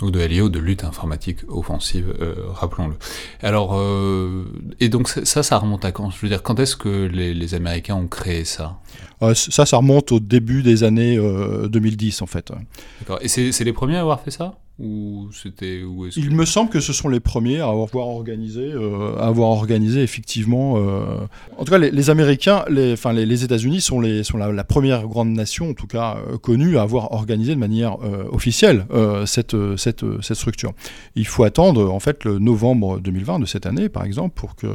[0.00, 2.94] donc de LIO, de lutte informatique offensive, euh, rappelons-le.
[3.40, 4.44] Alors, euh,
[4.80, 6.10] et donc ça, ça remonte à quand?
[6.10, 8.78] Je veux dire, quand est-ce que les, Américains ont créé ça?
[9.22, 12.52] Euh, Ça, ça remonte au début des années 2010, en fait.
[13.00, 13.18] D'accord.
[13.22, 14.58] Et c'est les premiers à avoir fait ça?
[14.82, 15.80] Ou c'était
[16.16, 20.02] Il me semble que ce sont les premiers à avoir organisé, euh, à avoir organisé
[20.02, 20.74] effectivement.
[20.76, 21.18] Euh,
[21.56, 25.30] en tout cas, les, Américains, les, enfin les, États-Unis sont, les, sont la, première grande
[25.30, 27.96] nation, en tout cas euh, connue, à avoir organisé de manière
[28.32, 28.86] officielle
[29.26, 30.72] cette, cette, cette structure.
[31.14, 34.66] Il faut attendre en fait le novembre 2020 de cette année, par exemple, pour que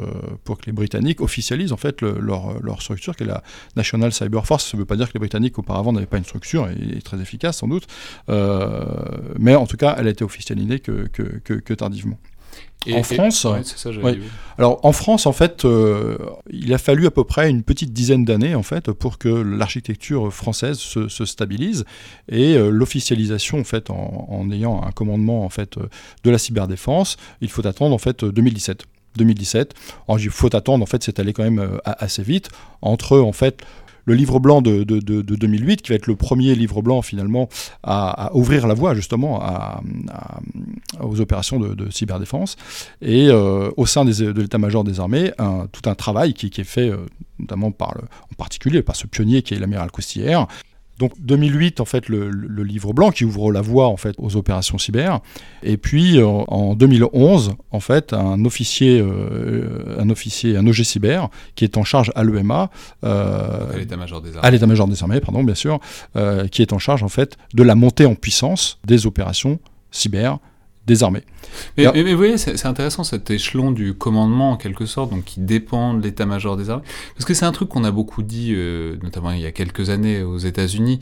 [0.45, 3.43] pour que les Britanniques officialisent en fait leur, leur structure, qui est la
[3.75, 4.71] National Cyber Force.
[4.71, 7.01] Ça ne veut pas dire que les Britanniques auparavant n'avaient pas une structure et, et
[7.01, 7.87] très efficace sans doute,
[8.27, 12.17] mais en tout cas elle a été officialisée que, que, tardivement.
[12.91, 13.45] en France,
[14.57, 16.17] alors en France, en fait, euh,
[16.49, 20.33] il a fallu à peu près une petite dizaine d'années en fait pour que l'architecture
[20.33, 21.85] française se, stabilise
[22.29, 25.77] et euh, l'officialisation en fait en, ayant un commandement en fait
[26.23, 28.85] de la cyberdéfense, il faut attendre en fait 2017.
[29.17, 29.73] 2017.
[30.19, 32.49] il faut attendre, en fait, c'est allé quand même euh, assez vite
[32.81, 33.63] entre en fait
[34.07, 37.49] le livre blanc de, 2008, qui va être le premier livre blanc finalement
[37.83, 39.43] à, ouvrir la voie justement
[41.01, 42.55] aux opérations de, cyberdéfense,
[43.01, 45.31] et euh, au sein de l'état-major des armées,
[45.71, 47.05] tout un travail qui, est fait euh,
[47.39, 50.47] notamment par en particulier par ce pionnier qui est l'amiral Coustillère,
[50.97, 52.29] donc 2008, en fait, le,
[52.63, 55.19] livre blanc qui ouvre la voie en fait aux opérations cyber.
[55.63, 61.29] Et puis euh, en 2011, en fait, un officier, euh, un officier, un OG cyber
[61.55, 62.69] qui est en charge à l'EMA,
[63.03, 65.79] euh, à l'état-major des armées, à l'état-major des armées, pardon, bien sûr,
[66.51, 69.59] qui est en charge en fait de la montée en puissance des opérations
[69.91, 70.39] cyber
[70.87, 71.23] des armées.
[71.77, 75.41] Mais, mais, vous voyez, c'est intéressant cet échelon du commandement en quelque sorte, donc qui
[75.41, 78.95] dépend de l'état-major des armées, parce que c'est un truc qu'on a beaucoup dit, euh,
[79.03, 80.99] notamment il y a quelques années aux États-Unis.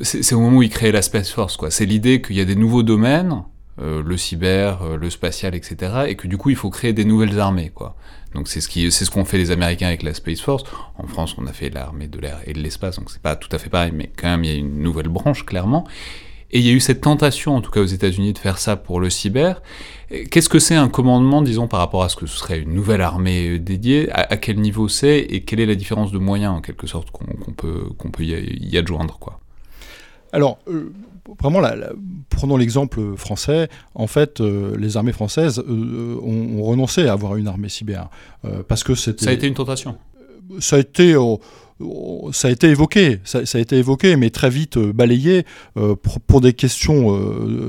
[0.00, 1.70] C'est au moment où ils créaient la Space Force, quoi.
[1.70, 3.42] C'est l'idée qu'il y a des nouveaux domaines,
[3.80, 7.04] euh, le cyber, euh, le spatial, etc., et que du coup il faut créer des
[7.04, 7.96] nouvelles armées, quoi.
[8.34, 10.64] Donc c'est ce qui, c'est ce qu'ont fait les Américains avec la Space Force.
[10.98, 13.48] En France, on a fait l'armée de l'air et de l'espace, donc c'est pas tout
[13.52, 15.86] à fait pareil, mais quand même il y a une nouvelle branche clairement.
[16.52, 18.76] Et il y a eu cette tentation, en tout cas aux États-Unis, de faire ça
[18.76, 19.62] pour le cyber.
[20.30, 23.00] Qu'est-ce que c'est un commandement, disons, par rapport à ce que ce serait une nouvelle
[23.00, 24.08] armée euh, dédiée?
[24.12, 25.18] À, quel niveau c'est?
[25.18, 28.78] Et quelle est la différence de moyens, en quelque sorte, qu'on peut, qu'on peut y,
[28.78, 29.40] adjoindre quoi?
[30.32, 30.92] Alors, euh,
[31.40, 31.60] vraiment,
[32.30, 33.68] prenons l'exemple français.
[33.96, 38.08] En fait, euh, les armées françaises ont, renoncé à avoir une armée cyber.
[38.68, 39.98] parce que Ça a été une tentation
[40.60, 41.16] Ça a été
[42.32, 45.44] ça a été évoqué, ça, a été évoqué, mais très vite euh, balayé
[46.26, 47.18] pour, des questions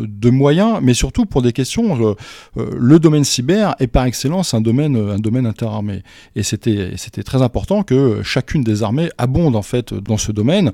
[0.08, 2.15] de moyens, mais surtout pour des questions.
[2.56, 6.04] le domaine cyber est par excellence un domaine, un domaine interarmé,
[6.36, 10.72] et c'était c'était très important que chacune des armées abonde en fait dans ce domaine,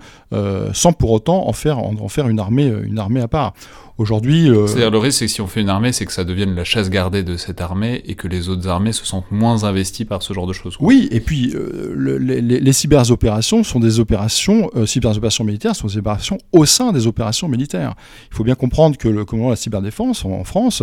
[0.74, 3.54] sans pour autant en faire en, faire une armée une armée à part.
[4.00, 4.50] Aujourd'hui.
[4.50, 6.56] Euh, C'est-à-dire, le risque, c'est que si on fait une armée, c'est que ça devienne
[6.56, 10.04] la chasse gardée de cette armée et que les autres armées se sentent moins investies
[10.04, 10.78] par ce genre de choses.
[10.80, 15.98] Oui, et puis euh, les, les, cyberopérations sont des opérations, euh, cyberopérations militaires sont des
[15.98, 17.94] opérations au sein des opérations militaires.
[18.32, 20.82] Il faut bien comprendre que le commandement de la cyberdéfense en, France,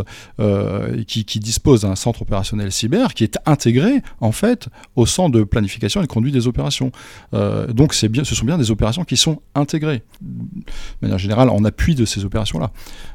[1.07, 5.43] qui, qui, dispose d'un centre opérationnel cyber, qui est intégré en fait au centre de
[5.43, 6.93] planification et de conduite des opérations.
[7.33, 10.63] donc c'est bien, ce sont bien des opérations qui sont intégrées, de
[11.03, 12.71] manière générale, en appui de ces opérations-là.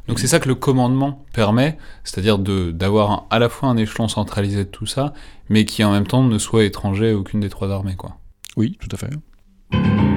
[0.08, 4.66] Donc c'est ça que le commandement permet, c'est-à-dire d'avoir à la fois un échelon centralisé
[4.66, 5.14] de tout ça,
[5.50, 7.96] mais qui en même temps ne soit étranger à aucune des trois armées.
[7.96, 8.18] Quoi.
[8.58, 10.15] Oui, tout à fait.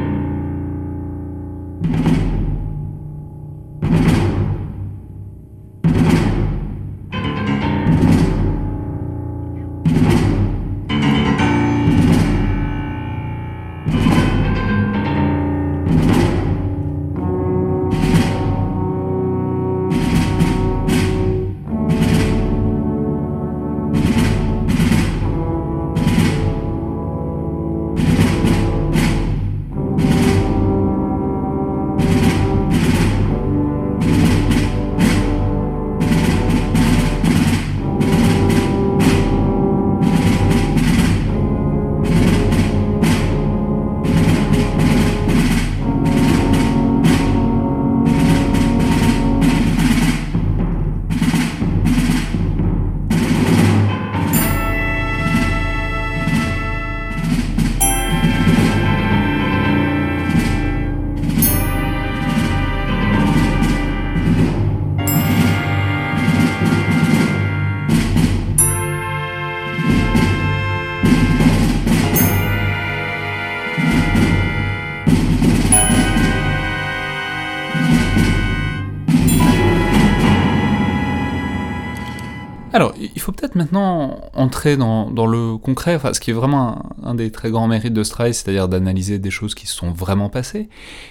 [83.55, 87.93] Maintenant entrer dans, le concret, enfin, ce qui est vraiment un, des très grands mérites
[87.93, 90.69] de Strive, c'est-à-dire d'analyser des choses qui se sont vraiment passées,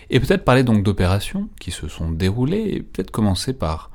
[0.10, 3.91] et peut-être parler donc d'opérations qui se sont déroulées, et peut-être commencer par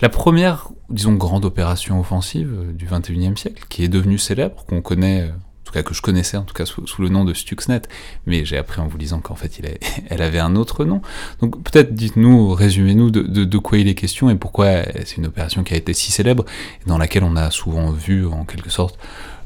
[0.00, 5.22] la première, disons, grande opération offensive du 21e siècle, qui est devenue célèbre, qu'on connaît
[5.22, 5.32] euh,
[5.70, 7.82] tout cas que je connaissais en tout cas sous, le nom de Stuxnet,
[8.26, 9.60] mais j'ai appris en vous lisant qu'en fait
[10.08, 11.00] elle avait un autre nom.
[11.40, 15.74] Donc peut-être dites-nous, résumez-nous de, quoi il est question et pourquoi c'est une opération qui
[15.74, 16.44] a été si célèbre
[16.86, 18.98] dans laquelle on a souvent vu en quelque sorte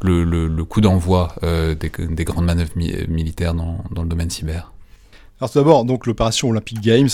[0.03, 4.73] le, coup d'envoi euh, des, des, grandes manœuvres militaires dans, dans le domaine cyber.
[5.41, 7.11] Alors tout d'abord, donc l'opération Olympic Games.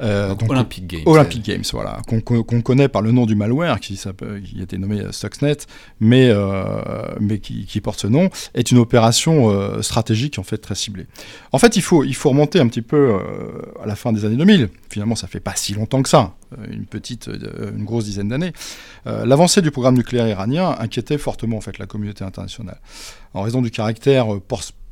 [0.00, 1.02] Euh, donc, Olympic Games.
[1.06, 5.02] Olympic Games, voilà, qu'on connaît par le nom du malware qui, qui a été nommé
[5.10, 5.58] Stuxnet,
[6.00, 10.58] mais, euh, mais qui, qui, porte ce nom, est une opération euh, stratégique en fait
[10.58, 11.06] très ciblée.
[11.52, 14.24] En fait, il faut, il faut remonter un petit peu euh, à la fin des
[14.24, 14.70] années 2000.
[14.88, 18.52] Finalement, ça fait pas si longtemps que ça, euh, une petite, une grosse dizaine d'années.
[19.04, 22.80] L'avancée du programme nucléaire iranien inquiétait fortement en fait la communauté internationale,
[23.34, 24.26] en raison du caractère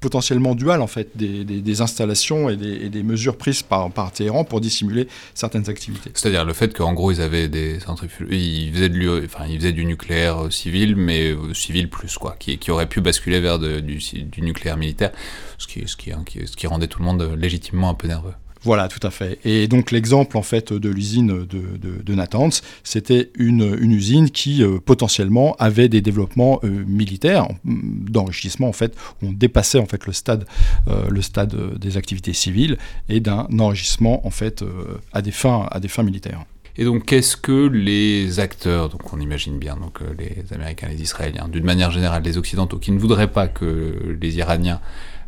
[0.00, 4.44] potentiellement dual en fait des, des, installations et des, des, mesures prises par, par Téhéran
[4.44, 6.10] pour dissimuler certaines activités.
[6.14, 9.72] C'est-à-dire le fait qu'en gros ils avaient des centrifuges, ils faisaient, de, enfin, ils faisaient
[9.72, 13.58] du nucléaire euh, civil, mais euh, civil plus quoi, qui, qui, aurait pu basculer vers
[13.58, 15.10] du, du, nucléaire militaire,
[15.58, 18.34] ce qui, ce, qui, ce qui rendait tout le monde euh, légitimement un peu nerveux.
[18.62, 19.38] Voilà, tout à fait.
[19.44, 24.78] Et donc l'exemple en fait de l'usine de, de, Natanz, c'était une, usine qui euh,
[24.84, 28.96] potentiellement avait des développements euh, militaires d'enrichissement en fait.
[29.22, 30.44] On dépassait en fait le stade,
[30.88, 34.64] euh, des activités civiles et d'un enrichissement en fait
[35.12, 35.68] à des fins
[36.02, 36.44] militaires.
[36.80, 41.48] Et donc, qu'est-ce que les acteurs, donc on imagine bien donc les Américains, les Israéliens,
[41.48, 44.80] d'une manière générale les Occidentaux, qui ne voudraient pas que les Iraniens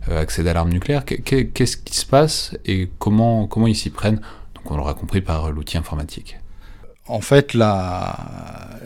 [0.08, 1.04] euh, accéder à l'arme nucléaire.
[1.04, 4.20] Qu'est-ce qui se passe et comment, comment ils s'y prennent?
[4.54, 6.39] Donc on l'aura compris par l'outil informatique
[7.10, 8.16] en fait, la,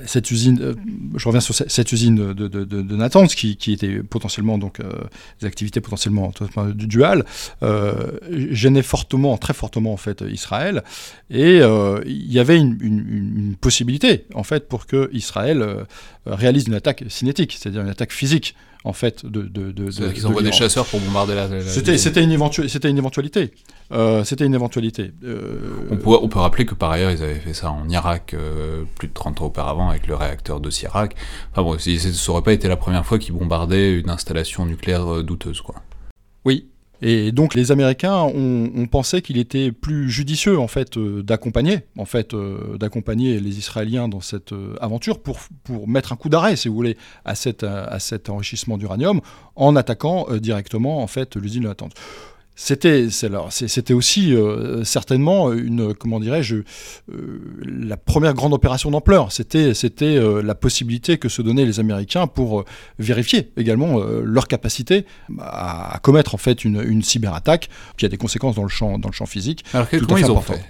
[0.07, 0.75] cette usine, euh,
[1.17, 4.93] je reviens sur cette usine de, de, de, Natanz, qui, qui, était potentiellement donc euh,
[5.41, 6.33] des activités potentiellement
[6.75, 7.25] duales,
[7.63, 10.83] euh, gênait fortement, très fortement en fait Israël,
[11.31, 15.87] et il y avait une, une, une, possibilité en fait pour que Israël
[16.27, 18.55] réalise une attaque cinétique, c'est-à-dire une attaque physique
[18.85, 21.49] en fait de, de, de, qu'ils envoient des chasseurs pour bombarder la.
[21.63, 23.51] C'était c'était une c'était une éventualité.
[23.93, 25.13] Euh, c'était une éventualité.
[25.25, 25.59] Euh,
[25.91, 28.85] on, peut, on, peut, rappeler que par ailleurs ils avaient fait ça en Irak euh,
[28.99, 31.17] plus de 30 ans auparavant avec le réacteur de Sirak.
[31.53, 35.63] Enfin bon, ça aurait pas été la première fois qu'ils bombardaient une installation nucléaire douteuse
[35.63, 35.77] quoi.
[36.45, 36.69] Oui,
[37.03, 42.05] Et donc les Américains ont, pensé qu'il était plus judicieux en fait euh, d'accompagner en
[42.05, 46.55] fait euh, d'accompagner les Israéliens dans cette euh, aventure pour, pour mettre un coup d'arrêt
[46.55, 49.21] si vous voulez à, cette, à cet enrichissement d'uranium
[49.57, 51.93] en attaquant directement en fait l'usine de Natanz.
[52.57, 59.33] C'était, c'était aussi euh, certainement une, comment dirais-je, euh, la première grande opération d'ampleur.
[59.33, 62.65] C'était, c'était euh, la possibilité que se donnaient les Américains pour
[63.01, 65.05] vérifier également leur capacité
[65.41, 69.09] à, commettre en fait une, une, cyberattaque qui a des conséquences dans le champ, dans
[69.09, 69.65] le champ physique.
[69.73, 70.65] Alors comment ils ont fait?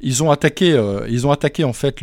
[0.00, 2.00] Ils ont attaqué, euh, ils ont attaqué en fait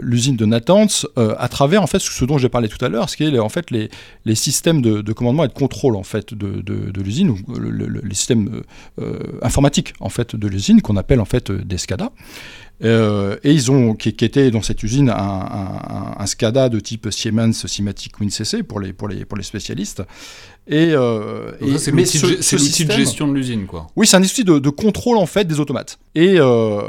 [0.00, 3.10] l'usine de Natanz euh, à travers en fait ce dont j'ai parlé tout à l'heure,
[3.10, 3.90] ce qui est en fait les,
[4.24, 7.36] les systèmes de, de, commandement et de contrôle en fait de, de, l'usine
[8.02, 8.62] les systèmes
[9.00, 12.10] euh, informatiques en fait de l'usine qu'on appelle en fait des SCADA.
[12.82, 17.08] Et ils ont, qui, qui, était dans cette usine un, un, un, SCADA de type
[17.10, 20.02] Siemens Simatic WinCC pour les, pour les, pour les spécialistes.
[20.66, 23.88] Et, euh, c'est l'outil de gestion de l'usine, quoi.
[23.96, 25.98] Oui, c'est un outil de, de, contrôle en fait des automates.
[26.14, 26.80] Et euh,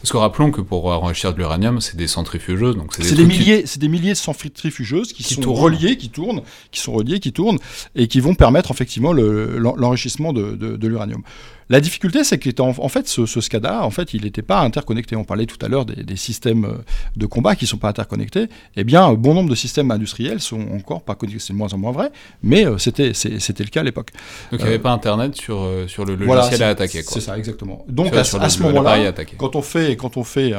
[0.00, 3.62] parce que rappelons que pour enrichir de l'uranium, c'est des centrifugeuses, donc c'est des, milliers,
[3.64, 6.42] c'est des milliers de centrifugeuses qui, sont reliées, qui tournent,
[6.72, 7.58] qui sont reliées, qui tournent
[7.94, 11.22] et qui vont permettre effectivement l'enrichissement de l'uranium.
[11.68, 15.16] La difficulté, c'est qu'en en fait, ce, SCADA, en fait, il n'était pas interconnecté.
[15.16, 16.74] On parlait tout à l'heure des, systèmes euh,
[17.16, 18.48] de combat qui ne sont pas interconnectés.
[18.76, 21.40] Eh bien, bon nombre de systèmes industriels sont encore pas connectés.
[21.40, 22.10] C'est de moins en moins vrai,
[22.42, 24.10] mais euh, c'était c'était le cas à l'époque.
[24.50, 27.02] Donc, il n'y avait pas Internet sur, euh, sur le logiciel à attaquer.
[27.02, 27.84] C'est ça, exactement.
[27.88, 30.52] Donc, à, ce moment-là, quand on fait, quand on fait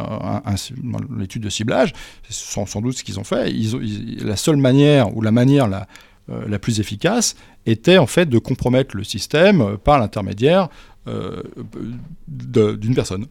[1.17, 1.93] l'étude de ciblage,
[2.29, 3.51] c'est sans, doute ce qu'ils ont fait.
[3.51, 5.87] Ils, la seule manière, ou la manière la,
[6.27, 7.35] la plus efficace,
[7.65, 10.92] était en fait de compromettre le système par l'intermédiaire euh,
[12.27, 13.27] d'une personne.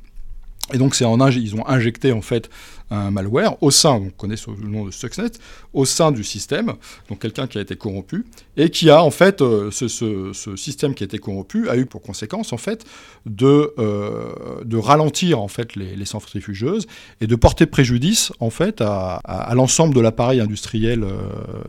[0.73, 2.49] Et donc c'est en ils ont injecté en fait
[2.91, 5.33] un malware au sein, on connaît le nom de Stuxnet,
[5.73, 6.75] au sein du système,
[7.09, 8.25] donc quelqu'un qui a été corrompu
[8.57, 12.03] et qui a en fait euh, ce, système qui a été corrompu a eu pour
[12.03, 12.85] conséquence en fait
[13.27, 16.87] de, euh, de ralentir en fait les, centrifugeuses
[17.21, 21.05] et de porter préjudice en fait à, l'ensemble de l'appareil industriel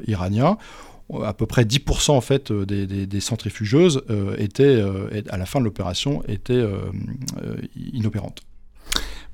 [0.08, 0.58] iranien
[1.22, 5.59] à peu près 10% en fait euh, des, centrifugeuses euh, étaient, euh, à la fin
[5.59, 6.64] de l'opération, étaient
[7.76, 8.41] inopérantes.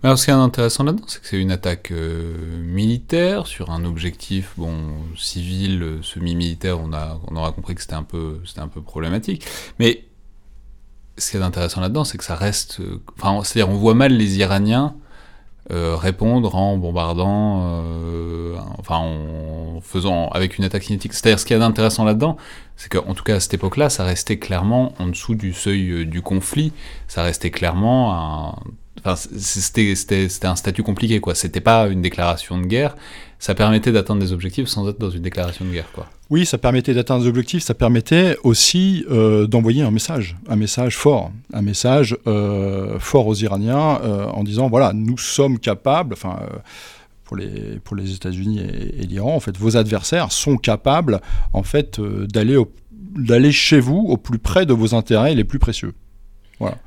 [0.02, 4.54] Alors, ce qui est intéressant là-dedans, c'est que c'est une attaque militaire sur un objectif,
[4.56, 4.74] bon,
[5.18, 6.80] civil, semi-militaire.
[6.80, 9.46] On a, on aura compris que c'était un peu, c'était un peu problématique.
[9.78, 10.06] Mais
[11.18, 12.80] ce qui est intéressant là-dedans, c'est que ça reste,
[13.18, 14.96] enfin, c'est-à-dire, on voit mal les Iraniens
[15.72, 21.14] euh, répondre en bombardant, euh, enfin en faisant avec une attaque cinétique.
[21.14, 22.38] C'est-à-dire ce qu'il y a d'intéressant là-dedans,
[22.76, 26.06] c'est qu'en tout cas à cette époque-là, ça restait clairement en dessous du seuil euh,
[26.06, 26.74] du conflit,
[27.08, 28.56] ça restait clairement un...
[29.06, 29.94] Enfin, c'était
[30.44, 31.34] un statut compliqué, quoi.
[31.34, 32.98] C'était pas une déclaration de guerre,
[33.40, 36.08] ça permettait d'atteindre des objectifs sans être dans une déclaration de guerre, quoi.
[36.30, 40.96] Oui, ça permettait d'atteindre des objectifs, ça permettait aussi euh, d'envoyer un message, un message
[40.96, 46.40] fort, un message euh, fort aux Iraniens euh, en disant voilà, nous sommes capables, enfin
[47.24, 51.22] pour les, pour les États-Unis et, l'Iran, en fait, vos adversaires sont capables
[51.54, 52.58] en fait d'aller
[52.92, 55.94] d'aller chez vous au plus près de vos intérêts les plus précieux.
[56.60, 56.78] Voilà.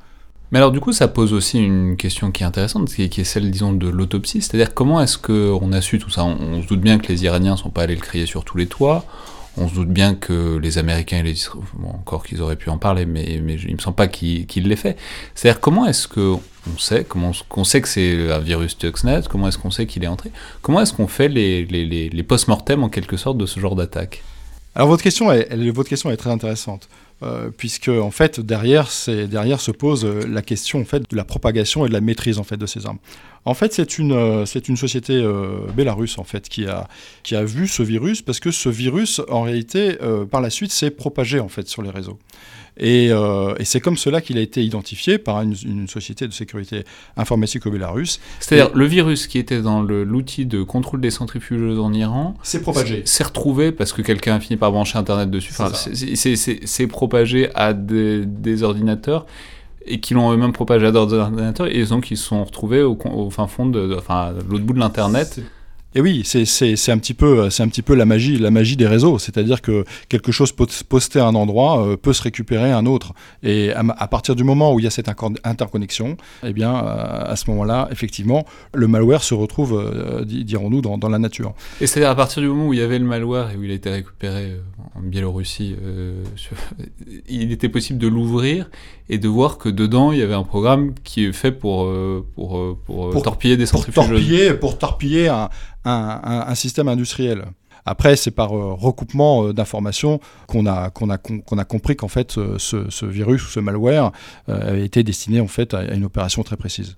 [0.51, 3.49] Mais alors du coup, ça pose aussi une question qui est intéressante, qui est, celle,
[3.49, 4.41] disons, de l'autopsie.
[4.41, 6.23] C'est-à-dire comment est-ce qu'on a su tout ça?
[6.23, 8.67] On, se doute bien que les Iraniens sont pas allés le crier sur tous les
[8.67, 9.03] toits.
[9.57, 11.35] On se doute bien que les Américains et les
[11.75, 14.75] bon, encore qu'ils auraient pu en parler, mais, mais il me semble pas qu'ils l'aient
[14.75, 14.97] fait.
[15.35, 16.35] C'est-à-dire comment est-ce que
[16.73, 20.03] on sait comment on sait que c'est un virus Stuxnet Comment est-ce qu'on sait qu'il
[20.03, 20.31] est entré?
[20.61, 24.23] Comment est-ce qu'on fait les, post-mortem en quelque sorte de ce genre d'attaque?
[24.75, 26.89] Alors votre question est très intéressante.
[27.23, 31.85] Euh, puisque en fait derrière, se pose euh, la question en fait de la propagation
[31.85, 32.97] et de la maîtrise en fait de ces armes.
[33.45, 38.21] En fait, c'est une, euh, société euh, bélarusse en fait qui a, vu ce virus
[38.21, 39.97] parce que ce virus, en réalité,
[40.31, 42.19] par la suite, s'est propagé en fait sur les réseaux.
[42.77, 46.83] Et, et c'est comme cela qu'il a été identifié par une, une, société de sécurité
[47.17, 48.19] informatique au Bélarus.
[48.39, 53.03] C'est-à-dire le virus qui était dans l'outil de contrôle des centrifugeuses en Iran s'est propagé.
[53.05, 55.53] S'est retrouvé parce que quelqu'un a fini par brancher Internet dessus.
[56.65, 59.25] C'est propagé à des, des ordinateurs
[59.85, 62.97] et qui l'ont eux-mêmes propagé à d'autres ordinateurs, et donc ils se sont retrouvés au,
[63.05, 65.41] au fin fond de, enfin, l'autre bout de l'internet.
[65.95, 68.87] Et oui, c'est un petit peu, c'est un petit peu la magie, la magie des
[68.87, 69.19] réseaux.
[69.19, 73.13] C'est-à-dire que quelque chose posté à un endroit euh, peut se récupérer à un autre.
[73.43, 75.09] Et à, partir du moment où il y a cette
[75.43, 80.97] interconnexion, eh bien, euh, à ce moment-là, effectivement, le malware se retrouve, euh, dirons-nous, dans,
[80.97, 81.53] dans, la nature.
[81.79, 83.71] Et c'est-à-dire à partir du moment où il y avait le malware et où il
[83.71, 84.59] a été récupéré
[84.95, 85.75] en Biélorussie,
[87.29, 88.69] il était possible de l'ouvrir
[89.09, 91.91] et de voir que dedans il y avait un programme qui est fait pour
[92.35, 94.07] pour, pour, torpiller des centrifugeuses.
[94.07, 95.49] Pour torpiller, pour torpiller un,
[95.85, 97.45] un, système industriel.
[97.85, 104.11] Après, c'est par recoupement d'informations qu'on a, compris qu'en fait, ce, virus ou ce malware
[104.47, 106.97] était destiné en fait à une opération très précise.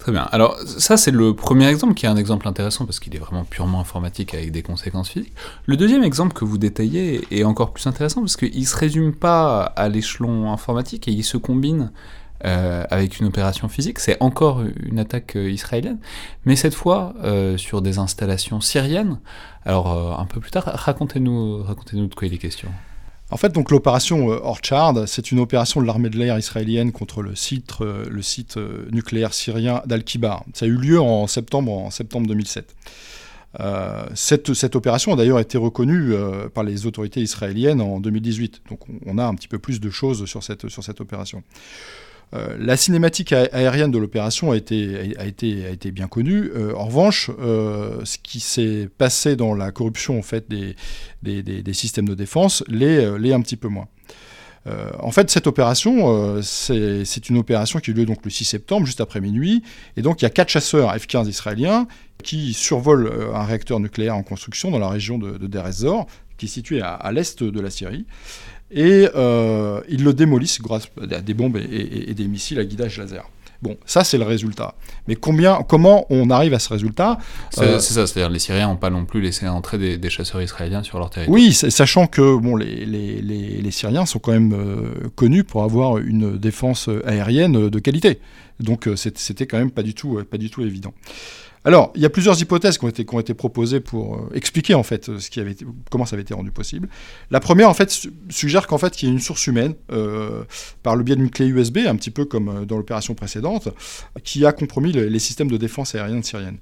[0.00, 0.26] Très bien.
[0.32, 3.44] Alors ça c'est le premier exemple qui est un exemple intéressant parce qu'il est vraiment
[3.44, 5.34] purement informatique avec des conséquences physiques.
[5.66, 9.14] Le deuxième exemple que vous détaillez est encore plus intéressant parce qu'il ne se résume
[9.14, 11.92] pas à l'échelon informatique et il se combine
[12.46, 13.98] euh, avec une opération physique.
[13.98, 15.98] C'est encore une attaque euh, israélienne,
[16.46, 19.18] mais cette fois euh, sur des installations syriennes.
[19.66, 22.70] Alors un peu plus tard, racontez-nous racontez de quoi il est question.
[23.30, 27.36] En fait, donc l'opération Orchard, c'est une opération de l'armée de l'air israélienne contre le
[27.36, 27.76] site,
[28.90, 30.44] nucléaire syrien d'Al-Kibar.
[30.54, 32.74] Ça a eu lieu en septembre, en septembre 2007.
[34.14, 36.14] cette, opération a d'ailleurs été reconnue
[36.54, 38.62] par les autorités israéliennes en 2018.
[38.70, 41.44] Donc on, a un petit peu plus de choses sur cette opération.
[42.32, 46.50] Euh, la cinématique aérienne de l'opération a été, bien connue.
[46.54, 52.62] Euh, en revanche, euh, ce qui s'est passé dans la corruption des, systèmes de défense
[52.68, 53.88] l'est un petit peu moins.
[55.00, 58.86] en fait, cette opération, c'est une opération qui a eu lieu donc, le 6 septembre,
[58.86, 59.62] juste après minuit.
[59.96, 61.88] Et donc, il y a quatre chasseurs F-15 israéliens
[62.22, 66.06] qui survolent un réacteur nucléaire en construction dans la région de, de Deir ez-Zor,
[66.36, 68.06] qui est située à, à l'est de la Syrie
[68.70, 73.28] et euh, ils le démolissent grâce à des bombes et, des missiles à guidage laser.
[73.62, 74.74] Bon, ça c'est le résultat.
[75.06, 77.18] Mais combien, comment on arrive à ce résultat
[77.50, 80.82] C'est euh, ça, c'est-à-dire les Syriens n'ont pas non plus laissé entrer des, chasseurs israéliens
[80.82, 81.34] sur leur territoire.
[81.34, 85.98] Oui, sachant que bon, les, les, les, Syriens sont quand même euh, connus pour avoir
[85.98, 88.20] une défense aérienne de qualité.
[88.60, 90.94] Donc c'était quand même pas du tout, pas du tout évident.
[91.64, 95.10] Alors, il y a plusieurs hypothèses qui ont été, proposées pour euh, expliquer en fait
[95.36, 95.56] avait
[95.90, 96.88] comment ça avait été rendu possible.
[97.30, 100.44] La première en fait suggère qu'en fait il y a une source humaine euh,
[100.82, 103.68] par le biais d'une clé USB, un petit peu comme euh, dans l'opération précédente,
[104.24, 106.58] qui a compromis les systèmes de défense aérienne syrienne.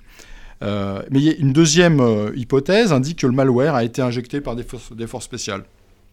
[0.63, 2.03] mais une deuxième
[2.35, 5.63] hypothèse indique que le malware a été injecté par des forces spéciales.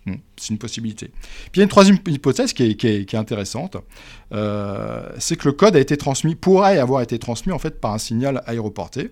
[0.06, 1.08] Hmm, c'est une possibilité.
[1.08, 3.78] Puis il y a une troisième hypothèse qui est, intéressante,
[4.34, 7.92] euh, c'est que le code a été transmis, pourrait avoir été transmis en fait par
[7.92, 9.10] un signal aéroporté,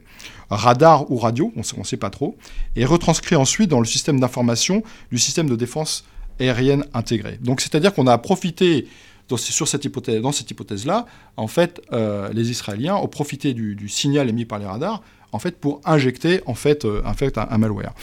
[0.51, 2.37] radar ou radio, on ne sait pas trop,
[2.75, 6.05] et retranscrit ensuite dans le système d'information du système de défense
[6.39, 7.39] aérienne intégré.
[7.41, 8.87] Donc c'est-à-dire qu'on a profité
[9.29, 13.89] dans, sur cette hypothèse, dans cette hypothèse-là, en fait, euh, les Israéliens ont profité du,
[13.89, 17.95] signal émis par les radars, en fait, pour injecter en fait, euh, un malware.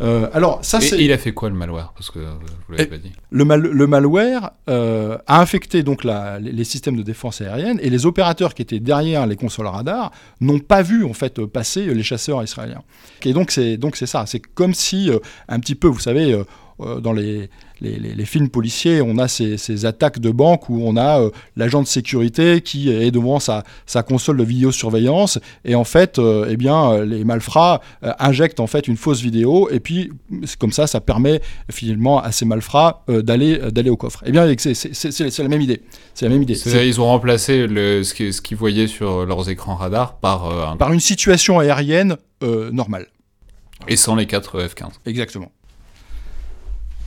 [0.00, 0.98] Euh, alors, ça, c'est...
[1.02, 1.92] il a fait quoi le malware?
[1.94, 2.30] Parce que euh,
[2.68, 3.12] vous l'avez pas dit.
[3.30, 8.06] Le, le malware euh, a infecté donc la, les systèmes de défense aérienne et les
[8.06, 12.42] opérateurs qui étaient derrière les consoles radar n'ont pas vu en fait passer les chasseurs
[12.42, 12.82] israéliens.
[13.24, 14.24] Et donc c'est donc c'est ça.
[14.26, 15.10] C'est comme si
[15.48, 16.34] un petit peu, vous savez,
[17.00, 17.48] dans les
[17.80, 21.86] les, films policiers, on a ces, attaques de banque où on a euh, l'agent de
[21.86, 23.64] sécurité qui est devant sa,
[24.06, 28.88] console de vidéosurveillance et en fait, euh, eh bien, euh, les malfrats injectent en fait
[28.88, 30.10] une fausse vidéo et puis
[30.58, 34.22] comme ça, ça permet finalement à ces malfrats d'aller d'aller au coffre.
[34.26, 35.82] Eh bien, c'est la même idée.
[36.14, 36.54] C'est la même idée.
[36.54, 41.58] Ils ont remplacé le, ce qu'ils voyaient sur leurs écrans radar par par une situation
[41.58, 42.16] aérienne
[42.72, 43.06] normale.
[43.88, 44.90] Et sans les 4 F-15.
[45.06, 45.50] Exactement.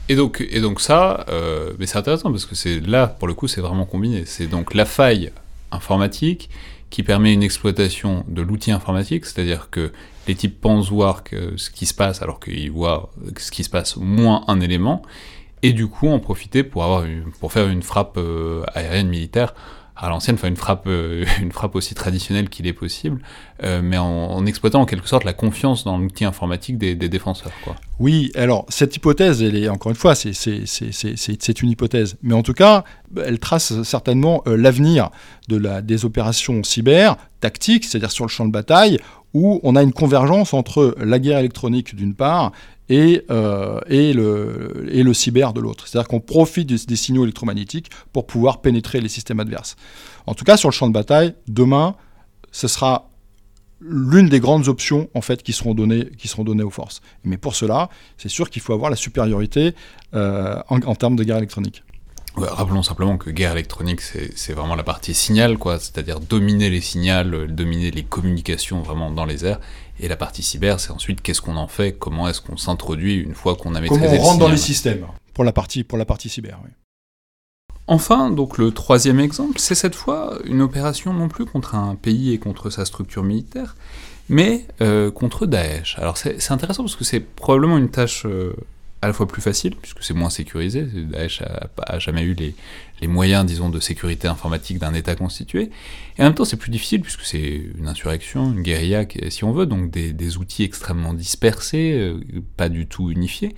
[0.08, 3.34] Et donc, et donc ça, euh, mais c'est intéressant parce que c'est là, pour le
[3.34, 4.24] coup, c'est vraiment combiné.
[4.26, 5.32] C'est donc la faille
[5.70, 6.50] informatique
[6.90, 9.92] qui permet une exploitation de l'outil informatique, c'est-à-dire que
[10.28, 11.24] les types pensent voir
[11.56, 15.02] ce qui se passe alors qu'ils voient ce qui se passe moins un élément,
[15.62, 17.04] et du coup en profiter pour, avoir
[17.40, 19.54] pour faire une frappe euh, aérienne militaire
[19.96, 23.20] à l'ancienne, enfin une frappe, euh, une frappe aussi traditionnelle qu'il est possible,
[23.62, 27.52] euh, mais en, exploitant en quelque sorte la confiance dans l'outil informatique des, défenseurs.
[28.00, 32.54] Oui, alors cette hypothèse, elle est encore une fois, c'est une hypothèse, mais en tout
[32.54, 32.84] cas,
[33.24, 35.10] elle trace certainement euh, l'avenir
[35.48, 38.98] de la, des opérations cyber tactiques, c'est-à-dire sur le champ de bataille,
[39.34, 42.52] où on a une convergence entre la guerre électronique d'une part
[42.88, 45.88] et, euh, et, le, et, le, cyber de l'autre.
[45.88, 49.76] C'est-à-dire qu'on profite des, signaux électromagnétiques pour pouvoir pénétrer les systèmes adverses.
[50.26, 51.96] En tout cas, sur le champ de bataille, demain,
[52.52, 53.10] ce sera
[53.80, 57.00] l'une des grandes options en fait qui seront données, qui seront données aux forces.
[57.24, 59.74] Mais pour cela, c'est sûr qu'il faut avoir la supériorité
[60.14, 61.82] euh, en termes de guerre électronique
[62.36, 67.46] rappelons simplement que guerre électronique, c'est vraiment la partie signal, quoi, c'est-à-dire dominer les signaux,
[67.48, 69.60] dominer les communications vraiment dans les airs.
[70.00, 73.34] Et la partie cyber, c'est ensuite qu'est-ce qu'on en fait, comment est-ce qu'on s'introduit une
[73.34, 76.04] fois qu'on a maîtrisé Comment on rentre dans les systèmes pour la partie, pour la
[76.04, 76.70] partie cyber, oui.
[77.86, 82.32] Enfin, donc le troisième exemple, c'est cette fois une opération non plus contre un pays
[82.32, 83.76] et contre sa structure militaire,
[84.30, 85.98] mais euh, contre Daesh.
[85.98, 88.54] Alors c'est intéressant parce que c'est probablement une tâche euh,
[89.04, 93.44] à la fois plus facile, puisque c'est moins sécurisé, Daesh a, jamais eu les, moyens,
[93.44, 95.70] disons, de sécurité informatique d'un État constitué,
[96.16, 99.52] et en même temps c'est plus difficile, puisque c'est une insurrection, une guérilla, si on
[99.52, 102.18] veut, donc des, outils extrêmement dispersés, euh,
[102.56, 103.54] pas du tout unifiés,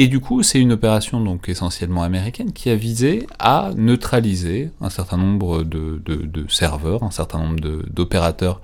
[0.00, 4.90] et du coup, c'est une opération donc essentiellement américaine qui a visé à neutraliser un
[4.90, 8.60] certain nombre de serveurs, un certain nombre d'opérateurs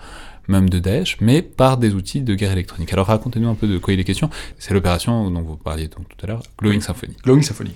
[0.49, 2.93] même de Daesh, mais par des outils de guerre électronique.
[2.93, 4.31] Alors racontez-nous un peu de quoi il est question.
[4.59, 7.15] C'est l'opération dont vous parliez donc tout à l'heure, Glowing Symphony.
[7.23, 7.73] Glowing Symphony.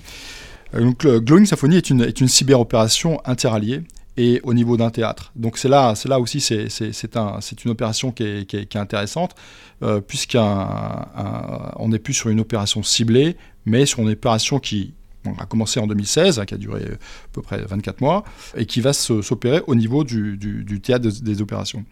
[0.75, 3.83] Euh, donc, Glowing Symphony est une, est une cyberopération interalliée
[4.17, 5.33] et au niveau d'un théâtre.
[5.37, 9.35] Donc c'est là, là aussi, c'est, c'est, un, c'est une opération qui est, intéressante,
[9.83, 14.95] euh, puisqu'on n'est plus sur une opération ciblée, mais sur une opération qui
[15.39, 16.97] a commencé en 2016, hein, qui a duré à
[17.33, 18.25] peu près 24 mois,
[18.57, 21.85] et qui va s'opérer au niveau du, théâtre des opérations.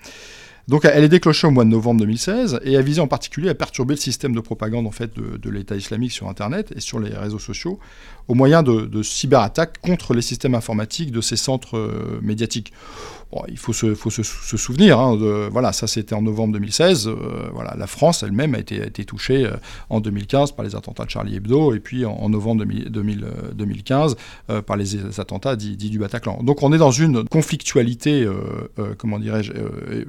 [0.70, 3.56] Donc elle est déclenchée au mois de novembre 2016 et a visé en particulier à
[3.56, 7.00] perturber le système de propagande en fait, de, de l'État islamique sur Internet et sur
[7.00, 7.80] les réseaux sociaux
[8.30, 12.72] au moyen de, cyberattaques contre les systèmes informatiques de ces centres euh, médiatiques.
[13.48, 13.94] il faut se,
[14.56, 17.08] souvenir, hein, voilà, ça c'était en novembre 2016.
[17.08, 17.14] Euh,
[17.52, 19.56] voilà, la France elle-même a été, touchée euh,
[19.88, 24.16] en 2015 par les attentats de Charlie Hebdo et puis en, novembre 2015
[24.64, 26.40] par les attentats dits, du Bataclan.
[26.44, 28.28] Donc on est dans une conflictualité,
[28.98, 29.52] comment dirais-je,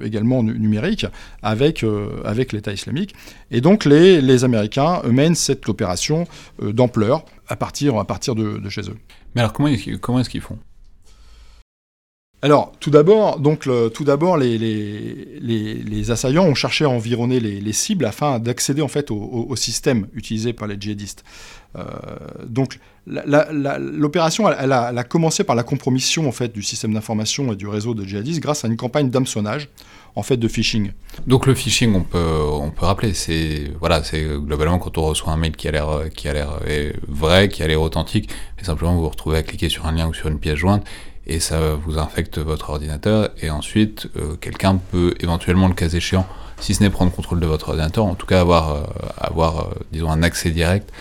[0.04, 1.08] également numérique
[1.42, 1.84] avec,
[2.24, 3.16] avec l'État islamique.
[3.50, 6.28] Et donc les, les Américains mènent cette opération
[6.62, 8.98] d'ampleur à partir, à partir de, chez eux.
[9.36, 9.70] Mais alors comment,
[10.02, 10.58] comment est-ce qu'ils font?
[12.44, 17.74] Alors, tout d'abord, donc, tout d'abord, les, les, les, assaillants ont cherché à environner les,
[17.74, 21.24] cibles afin d'accéder en fait au, système utilisé par les djihadistes.
[21.76, 21.84] Euh,
[22.48, 27.68] donc, l'opération, elle, a, commencé par la compromission en fait du système d'information et du
[27.68, 29.70] réseau de djihadistes grâce à une campagne d'hameçonnage
[30.16, 30.92] en fait de phishing.
[31.28, 35.32] Donc le phishing, on peut, on peut rappeler, c'est voilà, c'est globalement quand on reçoit
[35.32, 38.64] un mail qui a l'air, qui a l'air euh, vrai, qui a l'air authentique, mais
[38.64, 40.86] simplement vous vous retrouvez à cliquer sur un lien ou sur une pièce jointe
[41.28, 46.26] et ça vous infecte votre ordinateur et ensuite euh, quelqu'un peut éventuellement le cas échéant,
[46.60, 48.84] si ce n'est prendre contrôle de votre ordinateur, en tout cas avoir, euh,
[49.18, 50.92] avoir disons un accès direct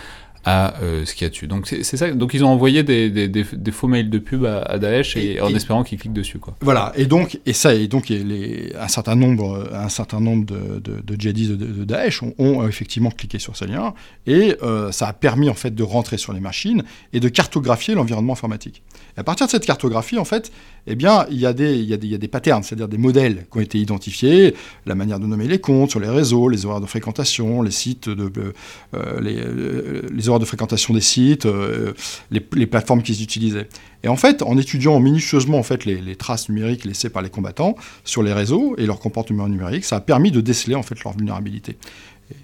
[0.43, 1.47] à euh, ce qu'il y a dessus.
[1.47, 2.11] Donc c'est ça.
[2.11, 5.53] Donc ils ont envoyé des, des, des, faux mails de pub à, Daesh et, en
[5.53, 6.55] espérant qu'ils cliquent dessus, quoi.
[6.61, 6.91] Voilà.
[6.95, 11.01] Et donc et ça et donc les, un certain nombre un certain nombre de, de,
[11.01, 13.93] de djihadistes de, Daesh ont, ont, effectivement cliqué sur ces liens
[14.25, 16.83] et euh, ça a permis en fait de rentrer sur les machines
[17.13, 18.83] et de cartographier l'environnement informatique.
[19.17, 20.51] Et à partir de cette cartographie, en fait,
[20.87, 22.63] eh bien, il y a des, il y a des, il y a des patterns,
[22.63, 26.09] c'est-à-dire des modèles qui ont été identifiés, la manière de nommer les comptes sur les
[26.09, 28.53] réseaux, les horaires de fréquentation, les sites de,
[28.95, 31.93] euh, les, les de fréquentation des sites, euh,
[32.31, 33.67] les, plateformes qu'ils utilisaient.
[34.03, 38.23] Et en fait, en étudiant minutieusement en les, traces numériques laissées par les combattants sur
[38.23, 41.77] les réseaux et leur comportement numérique, ça a permis de déceler en fait leur vulnérabilité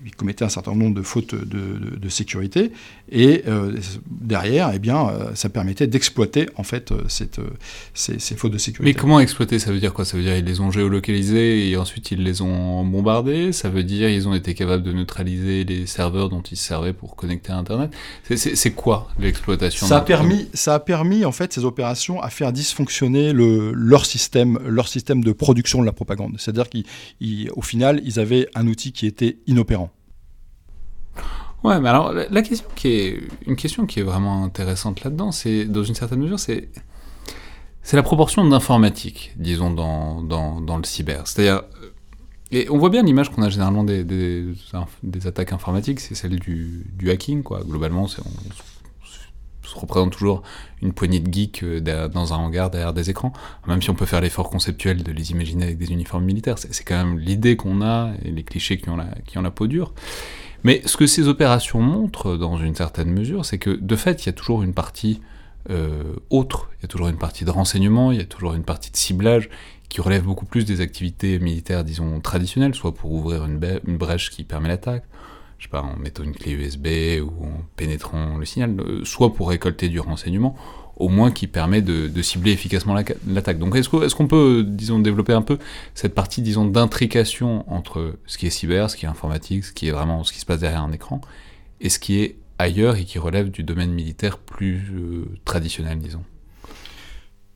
[0.05, 2.71] ils commettaient un certain nombre de fautes de, sécurité,
[3.11, 3.73] et euh,
[4.09, 7.39] derrière, eh bien, euh, ça permettait d'exploiter en fait euh, cette,
[7.93, 8.89] ces, fautes de sécurité.
[8.89, 9.59] Mais comment exploiter?
[9.59, 10.05] Ça veut dire quoi?
[10.05, 13.83] Ça veut dire qu'ils les ont géolocalisés et ensuite ils les ont bombardés Ça veut
[13.83, 17.57] dire qu'ils ont été capables de neutraliser les serveurs dont ils servaient pour connecter à
[17.57, 17.91] Internet?
[18.35, 22.51] C'est quoi l'exploitation ça a permis, ça a permis en fait ces opérations à faire
[22.51, 26.35] dysfonctionner le, leur système, leur système de production de la propagande.
[26.37, 29.76] C'est-à-dire qu'au final, ils avaient un outil qui était inopérant
[31.63, 35.65] Ouais, mais alors la question qui est une question qui est vraiment intéressante là-dedans, c'est
[35.65, 36.69] dans une certaine mesure, c'est
[37.81, 41.25] c'est la proportion d'informatique, disons dans, dans, dans, le cyber.
[41.25, 41.63] C'est-à-dire
[42.51, 46.85] et on voit bien l'image qu'on a généralement des, des, attaques informatiques, c'est celle du,
[46.93, 47.61] du, hacking, quoi.
[47.63, 50.43] Globalement, on, on, se représente toujours
[50.81, 53.33] une poignée de geeks euh, dans un hangar derrière des écrans,
[53.67, 56.57] même si on peut faire l'effort conceptuel de les imaginer avec des uniformes militaires.
[56.57, 59.51] C'est quand même l'idée qu'on a et les clichés qui ont la, qui ont la
[59.51, 59.93] peau dure.
[60.63, 64.27] Mais ce que ces opérations montrent, dans une certaine mesure, c'est que de fait, il
[64.27, 65.21] y a toujours une partie
[65.69, 68.63] euh, autre, il y a toujours une partie de renseignement, il y a toujours une
[68.63, 69.49] partie de ciblage
[69.89, 73.59] qui relève beaucoup plus des activités militaires, disons, traditionnelles, soit pour ouvrir une,
[73.97, 75.03] brèche qui permet l'attaque,
[75.57, 76.87] je sais pas, en mettant une clé USB
[77.21, 80.55] ou en pénétrant le signal, euh, soit pour récolter du renseignement,
[80.97, 82.95] au moins qui permet de, cibler efficacement
[83.27, 83.59] l'attaque.
[83.59, 85.57] Donc est-ce qu'on peut, disons, développer un peu
[85.93, 89.87] cette partie, disons, d'intrication entre ce qui est cyber, ce qui est informatique, ce qui
[89.87, 91.21] est vraiment ce qui se passe derrière un écran,
[91.79, 96.23] et ce qui est ailleurs et qui relève du domaine militaire plus euh, traditionnel, disons?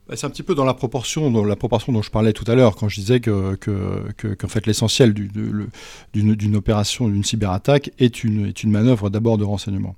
[0.08, 2.44] Bah, c'est un petit peu dans la proportion, dans la proportion dont je parlais tout
[2.48, 8.46] à l'heure, quand je disais que, que, fait l'essentiel d'une opération, d'une cyberattaque est une,
[8.46, 9.96] est une manœuvre d'abord de renseignement.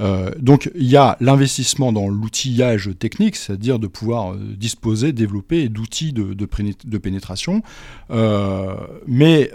[0.00, 5.68] Euh, donc il y a l'investissement dans l'outillage technique, c'est-à-dire de pouvoir euh, disposer, développer
[5.68, 7.62] d'outils de, pénétration.
[8.10, 8.74] Euh,
[9.06, 9.50] mais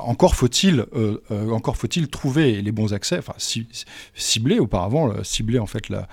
[0.00, 0.86] encore faut-il
[1.30, 3.34] encore faut-il trouver les bons accès, enfin
[4.14, 6.08] cibler auparavant, cibler en fait la,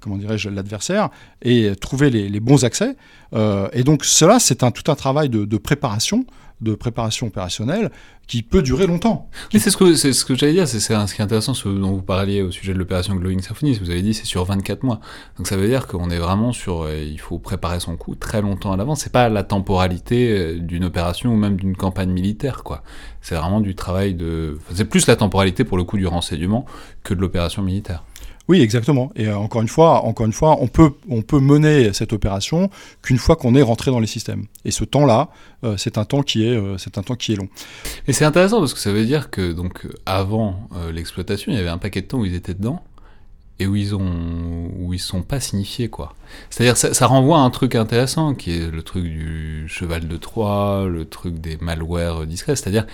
[0.00, 1.10] comment dirais-je l'adversaire
[1.42, 2.96] et trouver les, bons accès.
[3.34, 6.24] et donc cela c'est tout un travail de préparation
[6.60, 7.90] de préparation opérationnelle
[8.26, 9.28] qui peut durer longtemps.
[9.52, 11.68] Mais c'est ce que, c'est ce que j'allais dire, c'est, ce qui est intéressant, ce
[11.68, 14.84] dont vous parliez au sujet de l'opération Glowing Symphony, vous avez dit c'est sur 24
[14.84, 15.00] mois.
[15.36, 18.40] Donc ça veut dire qu'on est vraiment sur, euh, il faut préparer son coup très
[18.40, 22.62] longtemps à l'avance, c'est pas la temporalité euh, d'une opération ou même d'une campagne militaire,
[22.62, 22.82] quoi.
[23.20, 26.66] C'est vraiment du travail de, c'est plus la temporalité pour le coup du renseignement
[27.02, 28.04] que de l'opération militaire.
[28.50, 29.12] Oui, exactement.
[29.14, 32.68] Et euh, encore une fois, encore une fois, on peut, on peut mener cette opération
[33.00, 34.46] qu'une fois qu'on est rentré dans les systèmes.
[34.64, 35.28] Et ce temps-là,
[35.62, 37.48] euh, c'est un temps qui est, euh, c'est un temps qui est long.
[38.08, 41.68] Et c'est intéressant parce que ça veut dire que donc avant l'exploitation, il y avait
[41.68, 42.82] un paquet de temps où ils étaient dedans
[43.60, 46.16] et où ils ont, où ils sont pas signifiés quoi.
[46.48, 50.16] C'est-à-dire ça, ça renvoie à un truc intéressant qui est le truc du cheval de
[50.16, 52.56] Troie, le truc des malwares discrets.
[52.56, 52.86] C'est-à-dire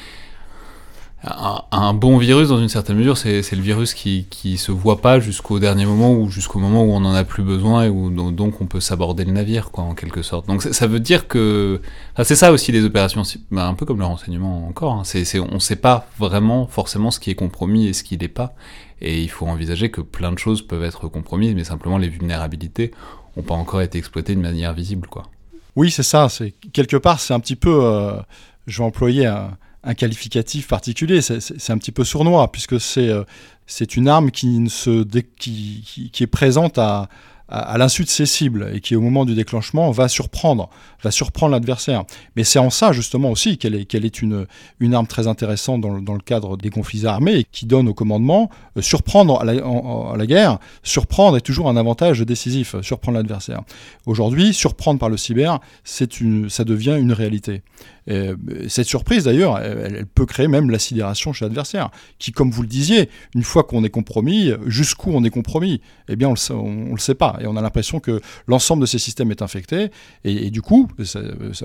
[1.25, 5.19] un, bon virus, dans une certaine mesure, c'est le virus qui, qui se voit pas
[5.19, 8.61] jusqu'au dernier moment ou jusqu'au moment où on en a plus besoin et où donc
[8.61, 10.47] on peut s'aborder le navire, quoi, en quelque sorte.
[10.47, 11.81] Donc ça veut dire que
[12.23, 14.93] c'est ça aussi les opérations, bah, un peu comme le renseignement encore.
[14.93, 15.03] Hein.
[15.51, 18.55] on sait pas vraiment forcément ce qui est compromis et ce qui l'est pas,
[19.01, 22.93] et il faut envisager que plein de choses peuvent être compromises, mais simplement les vulnérabilités
[23.37, 25.25] ont pas encore été exploitées de manière visible, quoi.
[25.75, 26.29] Oui, c'est ça.
[26.73, 27.85] Quelque part, c'est un petit peu.
[27.85, 28.19] Euh,
[28.67, 33.25] je vais employer un un qualificatif particulier, c'est un petit peu sournois, puisque c'est euh,
[33.97, 35.05] une arme qui, se
[35.39, 37.09] qui, qui, est présente à,
[37.49, 40.69] à, l'insu de ses cibles et qui, au moment du déclenchement, va surprendre,
[41.05, 42.05] va surprendre l'adversaire.
[42.35, 44.47] Mais c'est en ça, justement, aussi qu'elle est, est une,
[44.81, 47.95] une arme très intéressante dans, dans, le cadre des conflits armés et qui donne au
[47.95, 53.19] commandement euh, surprendre à la, à la, guerre, surprendre est toujours un avantage décisif, surprendre
[53.19, 53.63] l'adversaire.
[54.05, 57.63] Aujourd'hui, surprendre par le cyber, c'est une, ça devient une réalité.
[58.07, 62.63] Et cette surprise, d'ailleurs, elle, peut créer même la sidération chez l'adversaire, qui, comme vous
[62.63, 66.93] le disiez, une fois qu'on est compromis, jusqu'où on est compromis Eh bien, on ne
[66.93, 69.91] le sait pas et on a l'impression que l'ensemble de ces systèmes est infecté,
[70.25, 70.89] et, du coup,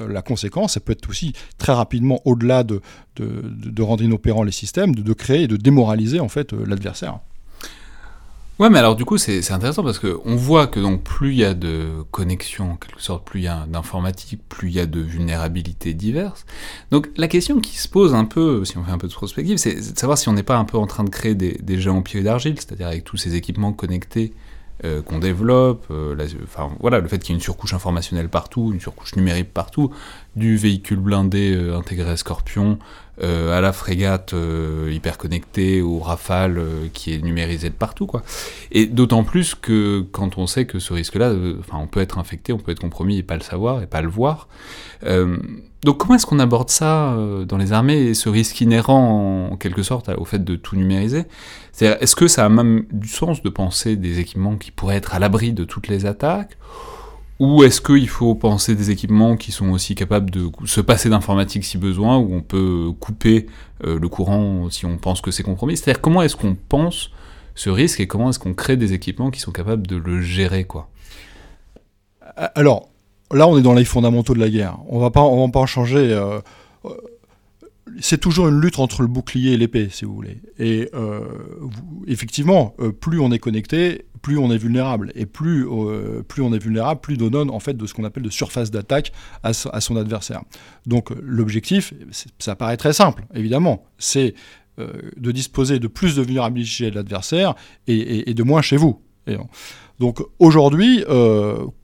[0.10, 2.82] la conséquence, ça peut être aussi très rapidement, au-delà de,
[3.16, 7.20] de, rendre inopérants les systèmes, de, créer et de démoraliser en fait euh, l'adversaire.
[8.62, 11.44] Ouais, mais alors du coup, c'est intéressant parce qu'on voit que donc plus il y
[11.44, 14.86] a de connexions, en quelque sorte, plus il y a d'informatique, plus il y a
[14.86, 16.46] de vulnérabilités diverses.
[16.92, 19.58] Donc la question qui se pose un peu, si on fait un peu de prospective,
[19.58, 21.82] c'est de savoir si on n'est pas un peu en train de créer des, des
[21.82, 24.32] géants pieds d'argile, c'est-à-dire avec tous ces équipements connectés
[24.84, 26.16] euh, qu'on développe, euh,
[26.80, 29.92] voilà, le fait qu'il y ait une surcouche informationnelle partout, une surcouche numérique partout,
[30.36, 32.80] du véhicule blindé euh, intégré à Scorpion,
[33.22, 34.34] à la frégate
[34.90, 36.60] hyper connectée, au Rafale
[36.92, 38.24] qui est numérisé de partout, quoi.
[38.72, 41.36] Et d'autant plus que quand on sait que ce risque-là,
[41.72, 44.08] on peut être infecté, on peut être compromis et pas le savoir et pas le
[44.08, 44.48] voir.
[45.04, 47.16] donc comment est-ce qu'on aborde ça
[47.48, 51.26] dans les armées et ce risque inhérent en quelque sorte au fait de tout numériser?
[51.80, 55.20] Est-ce que ça a même du sens de penser des équipements qui pourraient être à
[55.20, 56.58] l'abri de toutes les attaques?
[57.42, 61.66] Ou est-ce qu'il faut penser des équipements qui sont aussi capables de se passer d'informatique
[61.66, 63.48] si besoin, où on peut couper
[63.84, 65.76] euh, le courant si on pense que c'est compromis?
[65.76, 67.10] C'est-à-dire, comment est-ce qu'on pense
[67.56, 70.66] ce risque et comment est-ce qu'on crée des équipements qui sont capables de le gérer
[70.66, 70.90] quoi?
[72.54, 72.90] Alors,
[73.32, 74.78] là, on est dans les fondamentaux de la guerre.
[74.88, 76.14] On on va pas en changer.
[76.14, 76.42] Euh,
[78.02, 80.42] c'est toujours une lutte entre le bouclier et l'épée, si vous voulez.
[80.60, 81.22] Et euh,
[82.08, 85.12] effectivement, euh, plus on est connecté, plus on est vulnérable.
[85.16, 88.04] Et plus, euh, plus on est vulnérable, plus on donne en fait de ce qu'on
[88.04, 89.12] appelle de surface d'attaque
[89.44, 90.42] à, son adversaire.
[90.86, 91.94] Donc l'objectif,
[92.40, 94.34] ça paraît très simple, évidemment, c'est
[94.78, 97.54] de disposer de plus de vulnérabilité chez l'adversaire
[97.86, 99.00] et, de moins chez vous.
[100.00, 101.04] Donc aujourd'hui,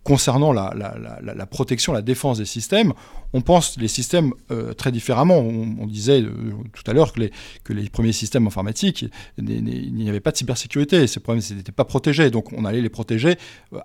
[0.07, 2.93] concernant la, protection, la défense des systèmes,
[3.33, 5.37] on pense les systèmes euh, très différemment.
[5.39, 6.31] On, disait euh,
[6.71, 9.03] tout à l'heure que les, premiers systèmes informatiques,
[9.37, 12.87] il n'y avait pas de cybersécurité, ces problèmes n'étaient pas protégés, donc on allait les
[12.87, 13.35] protéger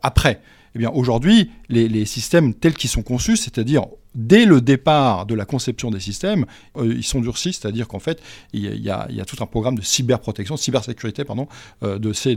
[0.02, 0.40] après.
[0.74, 5.44] Eh bien aujourd'hui, les, systèmes tels qu'ils sont conçus, c'est-à-dire dès le départ de la
[5.44, 6.46] conception des systèmes,
[6.76, 10.54] euh, ils sont durcis, c'est-à-dire qu'en fait, il y, a, tout un programme de cyberprotection,
[10.54, 11.46] de cybersécurité, pardon,
[11.82, 12.36] euh, de, ces,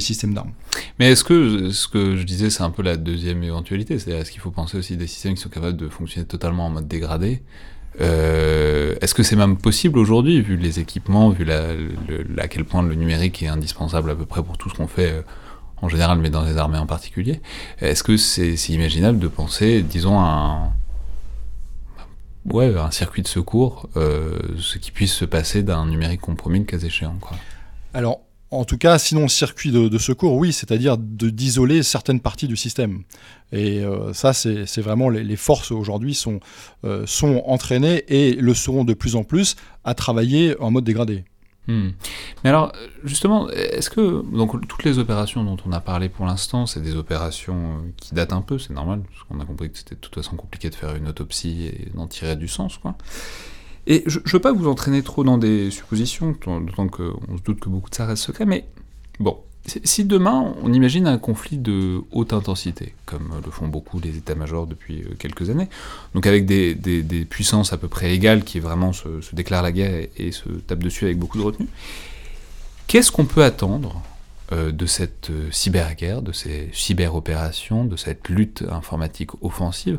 [0.00, 0.52] systèmes d'armes.
[0.98, 4.30] Mais est-ce que ce que je disais, c'est un peu la deuxième éventualité C'est-à-dire, est-ce
[4.30, 7.42] qu'il faut penser aussi des systèmes qui sont capables de fonctionner totalement en mode dégradé?
[8.00, 12.94] Euh, Est-ce que c'est même possible aujourd'hui, vu les équipements, vu à quel point le
[12.94, 15.22] numérique est indispensable à peu près pour tout ce qu'on fait
[15.82, 17.40] en général, mais dans les armées en particulier?
[17.80, 20.72] Est-ce que c'est imaginable de penser, disons, un,
[22.52, 26.64] ouais, un circuit de secours, euh, ce qui puisse se passer d'un numérique compromis le
[26.64, 27.16] cas échéant.
[27.92, 28.20] Alors,
[28.50, 33.02] en tout cas, sinon circuit de, secours, oui, c'est-à-dire d'isoler certaines parties du système.
[33.52, 36.40] Et euh, ça, c'est vraiment les, forces aujourd'hui sont,
[36.84, 41.24] euh, sont entraînées et le seront de plus en plus à travailler en mode dégradé.
[41.66, 41.90] Hmm.
[42.42, 42.72] Mais alors,
[43.04, 46.94] justement, est-ce que donc toutes les opérations dont on a parlé pour l'instant, c'est des
[46.94, 50.00] opérations euh, qui datent un peu, c'est normal, parce qu'on a compris que c'était de
[50.00, 52.96] toute façon compliqué de faire une autopsie et d'en tirer du sens, quoi.
[53.86, 57.60] Et je ne veux pas vous entraîner trop dans des suppositions, d'autant qu'on se doute
[57.60, 58.64] que beaucoup de ça reste secret, mais
[59.20, 64.16] bon, si demain on imagine un conflit de haute intensité, comme le font beaucoup les
[64.16, 65.68] états-majors depuis euh, quelques années,
[66.14, 66.74] donc avec des,
[67.28, 71.04] puissances à peu près égales qui vraiment se, déclarent la guerre et, se tapent dessus
[71.04, 71.68] avec beaucoup de retenue,
[72.86, 74.02] qu'est-ce qu'on peut attendre
[74.52, 79.98] euh, de cette euh, cyberguerre, de ces cyberopérations, de cette lutte informatique offensive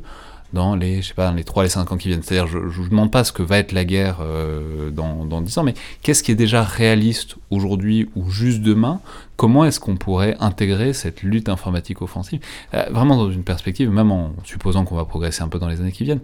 [0.54, 2.24] dans les, je sais pas, les 3 les 5 ans qui viennent.
[2.24, 5.42] C'est-à-dire, je ne vous demande pas ce que va être la guerre euh, dans, dans
[5.42, 9.02] 10 ans, mais qu'est-ce qui est déjà réaliste aujourd'hui ou juste demain?
[9.36, 12.40] Comment est-ce qu'on pourrait intégrer cette lutte informatique offensive?
[12.74, 15.82] Euh, Vraiment dans une perspective, même en supposant qu'on va progresser un peu dans les
[15.82, 16.22] années qui viennent,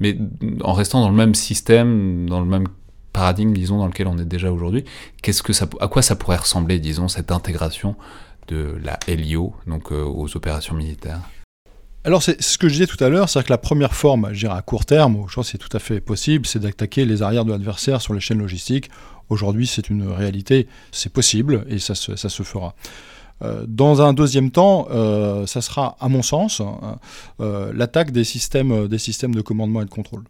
[0.00, 0.18] mais
[0.62, 2.66] en restant dans le même système, dans le même
[3.12, 4.84] paradigme, disons, dans lequel on est déjà aujourd'hui,
[5.22, 7.94] qu'est-ce que ça, à quoi ça pourrait ressembler, disons, cette intégration
[8.48, 11.20] de la LIO, donc euh, aux opérations militaires?
[12.04, 14.40] Alors, c'est ce que je disais tout à l'heure, c'est que la première forme, je
[14.40, 17.22] dirais à court terme, je pense que c'est tout à fait possible, c'est d'attaquer les
[17.22, 18.90] arrières de l'adversaire sur les chaînes logistiques.
[19.30, 22.74] Aujourd'hui, c'est une réalité, c'est possible et ça se, ça se fera.
[23.42, 26.98] Euh, dans un deuxième temps, euh, ça sera, à mon sens, hein,
[27.40, 30.24] euh, l'attaque des systèmes, des systèmes de commandement et de contrôle.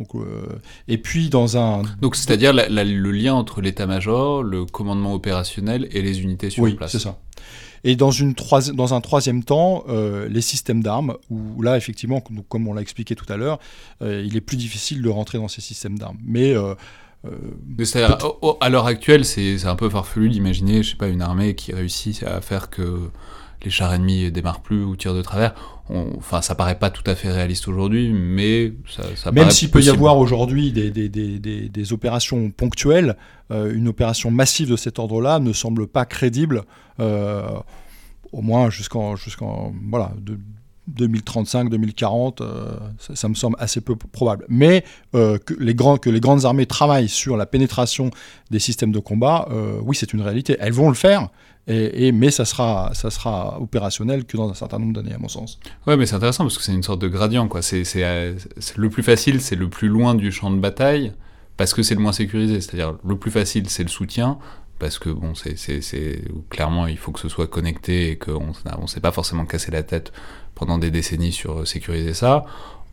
[0.00, 0.22] Donc,
[0.88, 1.82] et puis dans un...
[2.00, 6.94] Donc c'est-à-dire le lien entre l'état-major, le commandement opérationnel et les unités sur place.
[6.94, 7.18] Oui, c'est ça.
[7.84, 8.34] Et dans, une
[8.74, 13.14] dans un troisième temps, euh, les systèmes d'armes, où là, effectivement, comme on l'a expliqué
[13.14, 13.58] tout à l'heure,
[14.02, 16.18] euh, il est plus difficile de rentrer dans ces systèmes d'armes.
[16.24, 16.54] Mais.
[16.54, 16.74] Euh,
[18.62, 22.22] à l'heure actuelle, c'est un peu farfelu d'imaginer, je sais pas, une armée qui réussit
[22.22, 23.10] à faire que
[23.64, 25.54] les chars ennemis démarrent plus ou tirent de travers.
[25.88, 29.82] enfin, ça paraît pas tout à fait réaliste aujourd'hui, mais ça, ça Même s'il peut
[29.82, 33.16] y avoir aujourd'hui des, des, des, des, opérations ponctuelles,
[33.50, 36.64] une opération massive de cet ordre-là ne semble pas crédible
[37.00, 37.42] euh,
[38.32, 40.12] au moins jusqu'en jusqu'en voilà
[40.86, 44.44] 2035, 2040, euh, ça, me semble assez peu probable.
[44.48, 44.84] Mais
[45.14, 48.10] euh, que, les grands, que les grandes armées travaillent sur la pénétration
[48.50, 49.48] des systèmes de combat,
[49.82, 50.56] oui, c'est une réalité.
[50.60, 51.28] Elles vont le faire,
[51.66, 55.28] et, mais ça sera, ça sera opérationnel que dans un certain nombre d'années, à mon
[55.28, 55.60] sens.
[55.86, 57.46] Ouais, mais c'est intéressant parce que c'est une sorte de gradient.
[57.48, 57.62] Quoi.
[57.62, 57.84] C'est,
[58.76, 61.12] le plus facile, c'est le plus loin du champ de bataille
[61.56, 62.60] parce que c'est le moins sécurisé.
[62.60, 64.38] C'est-à-dire, le plus facile, c'est le soutien
[64.80, 69.00] parce que bon, c'est clairement il faut que ce soit connecté et qu'on ne s'est
[69.00, 70.10] pas forcément cassé la tête
[70.54, 72.44] pendant des décennies sur sécuriser ça.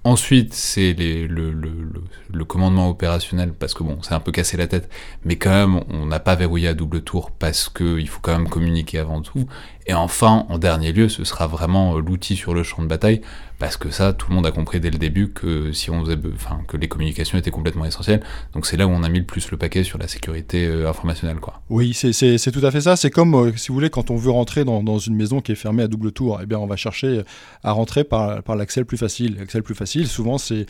[0.04, 4.90] Ensuite, c'est le, commandement opérationnel, parce que bon, c'est un peu cassé la tête,
[5.26, 8.48] mais quand même, on n'a pas verrouillé à double tour, parce qu'il faut quand même
[8.48, 9.48] communiquer avant tout.
[9.88, 13.22] Et enfin, en dernier lieu, ce sera vraiment l'outil sur le champ de bataille,
[13.58, 16.18] parce que ça, tout le monde a compris dès le début que si on faisait,
[16.36, 18.22] enfin, que les communications étaient complètement essentielles.
[18.54, 20.90] Donc c'est là où on a mis le plus le paquet sur la sécurité euh,
[20.90, 21.62] informationnelle, quoi.
[21.70, 22.98] Oui, c'est tout à fait ça.
[22.98, 25.56] C'est comme, euh, si vous voulez, quand on veut rentrer dans, une maison qui est
[25.56, 27.22] fermée à double tour, eh bien, on va chercher
[27.64, 29.38] à rentrer par, l'accès le plus facile.
[29.40, 30.66] L'accès le plus facile, souvent, c'est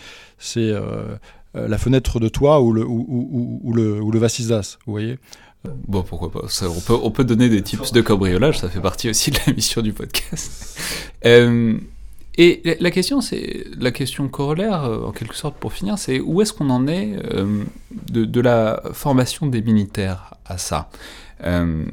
[1.57, 5.18] euh, la fenêtre de toit ou le ou, le ou vous voyez.
[5.88, 6.41] Bon, pourquoi pas.
[6.63, 9.53] on, peut, on peut donner des tips de cambriolage, ça fait partie aussi de la
[9.53, 10.80] mission du podcast.
[11.26, 11.78] euh,
[12.38, 16.39] et la question, c'est la question corollaire, euh, en quelque sorte, pour finir, c'est où
[16.41, 17.63] est-ce qu'on en est euh,
[18.11, 20.89] de, de, la formation des militaires à ça?
[21.43, 21.86] Euh,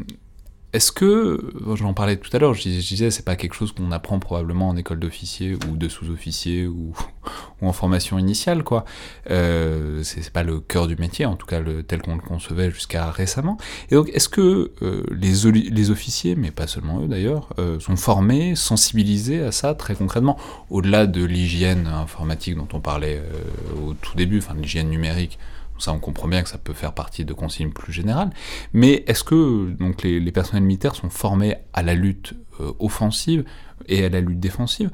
[0.74, 4.18] est-ce que, j'en parlais tout à l'heure, je, disais, c'est pas quelque chose qu'on apprend
[4.18, 6.92] probablement en école d'officier ou de sous-officier ou,
[7.62, 8.84] en formation initiale, quoi.
[9.30, 13.08] Euh, c'est pas le cœur du métier, en tout cas tel qu'on le concevait jusqu'à
[13.12, 13.56] récemment.
[13.90, 18.56] Et donc, est-ce que euh, les, officiers, mais pas seulement eux d'ailleurs, euh, sont formés,
[18.56, 20.36] sensibilisés à ça très concrètement,
[20.70, 25.38] au-delà de l'hygiène informatique dont on parlait euh, au tout début, enfin l'hygiène numérique
[25.78, 28.30] ça, on comprend bien que ça peut faire partie de consignes plus générales.
[28.72, 33.44] Mais est-ce que donc, les, personnels militaires sont formés à la lutte euh, offensive
[33.86, 34.90] et à la lutte défensive?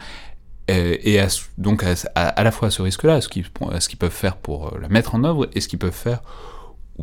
[0.71, 1.21] Euh, et,
[1.59, 5.15] donc à, la fois à ce risque-là, ce qu'ils peuvent faire pour euh, la mettre
[5.15, 5.49] en œuvre?
[5.53, 6.23] Et ce qu'ils peuvent faire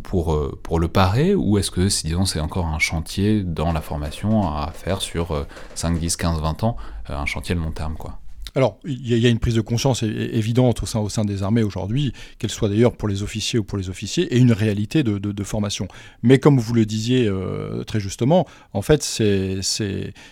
[0.03, 4.71] pour, pour le parer, ou est-ce que, c'est encore un chantier dans la formation à
[4.71, 6.77] faire sur 5, 10, 15, 20 ans,
[7.09, 8.19] un chantier de long terme, quoi?
[8.55, 12.49] Alors, il y, a une prise de conscience évidente au sein, des armées aujourd'hui, qu'elle
[12.49, 15.87] soit d'ailleurs pour les officiers ou pour les officiers, et une réalité de, formation.
[16.23, 19.61] Mais comme vous le disiez euh, très justement, en fait, c'est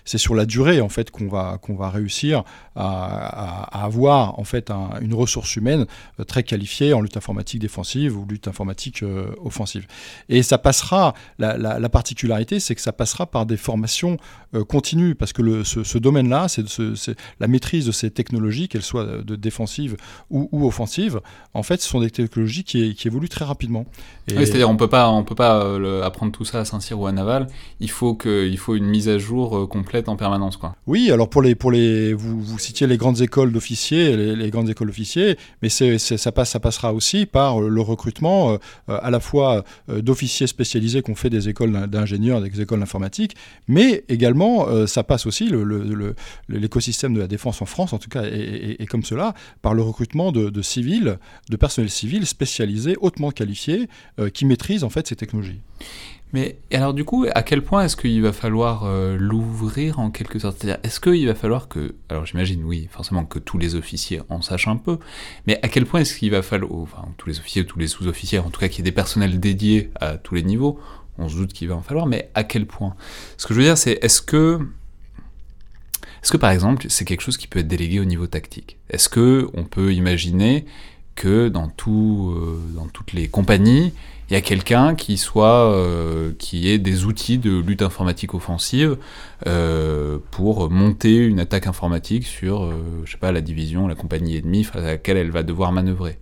[0.06, 2.44] sur la durée en fait qu'on va, réussir
[2.76, 5.86] à, avoir en fait une ressource humaine
[6.20, 9.88] euh, très qualifiée en lutte informatique défensive ou lutte informatique euh, offensive.
[10.28, 14.18] Et ça passera, la, particularité, c'est que ça passera par des formations
[14.68, 19.36] continues, parce que ce domaine-là, c'est la maîtrise de ces technologies, qu'elles soient euh, de
[19.36, 19.98] défensives
[20.32, 21.22] ou, offensives,
[21.54, 23.86] en fait, ce sont des technologies qui, évoluent très rapidement.
[24.28, 27.12] C'est-à-dire on peut pas, on peut pas euh, apprendre tout ça à Saint-Cyr ou à
[27.12, 27.48] Naval.
[27.80, 30.76] Il faut que, il faut une mise à jour euh, complète en permanence, quoi.
[30.88, 34.70] Oui, alors pour les, pour les, vous, vous citiez les grandes écoles d'officiers, les, grandes
[34.70, 38.58] écoles d'officiers, mais c'est, ça passe, ça passera aussi par le recrutement
[38.88, 43.36] à la fois d'officiers spécialisés qu'on fait des écoles d'ingénieurs, des écoles d'informatique,
[43.68, 45.52] mais également ça passe aussi
[46.50, 50.32] l'écosystème de la défense en France, en tout cas, et, comme cela, par le recrutement
[50.32, 51.18] de, civils,
[51.50, 55.62] de personnel civil spécialisé, hautement qualifié, euh, qui maîtrisent en fait ces technologies.
[56.36, 60.38] Mais alors du coup, à quel point est-ce qu'il va falloir euh, l'ouvrir en quelque
[60.38, 60.58] sorte?
[60.60, 64.42] C'est-à-dire, est-ce qu'il va falloir que, alors j'imagine oui, forcément que tous les officiers en
[64.42, 65.00] sachent un peu,
[65.48, 68.40] mais à quel point est-ce qu'il va falloir, enfin tous les officiers, tous les sous-officiers,
[68.40, 70.78] en tout cas qu'il y ait des personnels dédiés à tous les niveaux,
[71.18, 72.96] on se doute qu'il va en falloir, mais à quel point?
[73.38, 74.60] Ce que je veux dire, c'est est-ce que
[76.22, 78.78] est-ce que par exemple, c'est quelque chose qui peut être délégué au niveau tactique?
[78.90, 80.66] Est-ce que on peut imaginer
[81.16, 83.94] que dans, tout, euh, dans toutes les compagnies,
[84.30, 88.98] il y a quelqu'un qui soit euh, qui ait des outils de lutte informatique offensive
[89.46, 94.64] euh, pour monter une attaque informatique sur je sais pas la division la compagnie ennemie
[94.64, 96.18] face à laquelle elle va devoir manœuvrer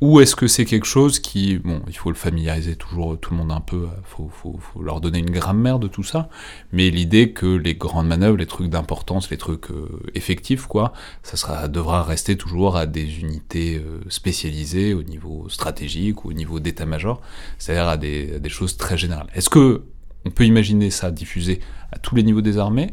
[0.00, 3.38] ou est-ce que c'est quelque chose qui, bon, il faut le familiariser toujours tout le
[3.38, 6.30] monde un peu, faut, faut, faut leur donner une grammaire de tout ça,
[6.72, 10.92] mais l'idée que les grandes manœuvres, les trucs d'importance, les trucs euh, effectifs, quoi,
[11.22, 16.32] ça sera, devra rester toujours à des unités euh, spécialisées au niveau stratégique ou au
[16.32, 17.20] niveau d'état-major,
[17.58, 19.28] c'est-à-dire à des, des choses très générales.
[19.34, 19.84] Est-ce que
[20.24, 21.60] on peut imaginer ça diffusé
[21.92, 22.92] à tous les niveaux des armées?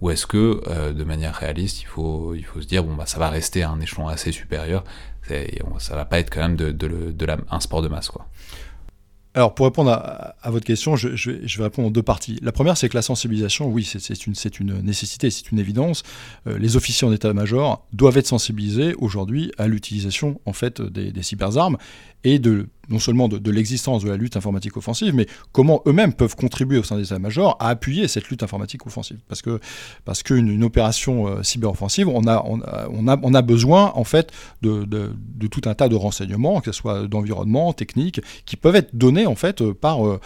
[0.00, 3.06] Ou est-ce que, euh, de manière réaliste, il faut, il faut se dire, bon, bah,
[3.06, 4.84] ça va rester à un échelon assez supérieur,
[5.78, 6.56] ça va pas être quand même
[7.50, 8.10] un sport de masse.
[9.34, 12.38] Alors, pour répondre à, votre question, je, vais répondre en deux parties.
[12.42, 16.02] La première, c'est que la sensibilisation, oui, c'est une, une, nécessité, c'est une évidence.
[16.46, 21.22] Euh, les officiers en état-major doivent être sensibilisés aujourd'hui à l'utilisation en fait des, des
[21.22, 21.76] cyberarmes
[22.24, 26.36] et de non seulement de, l'existence de la lutte informatique offensive, mais comment eux-mêmes peuvent
[26.36, 29.18] contribuer au sein des états-majors à appuyer cette lutte informatique offensive.
[29.28, 29.60] Parce que
[30.04, 34.32] parce qu'une une opération euh, cyberoffensive, on a, on, a, on, a, besoin en fait
[34.62, 38.94] de, de, tout un tas de renseignements, que ce soit d'environnement, technique, qui peuvent être
[38.94, 40.20] donnés en fait euh, par, euh,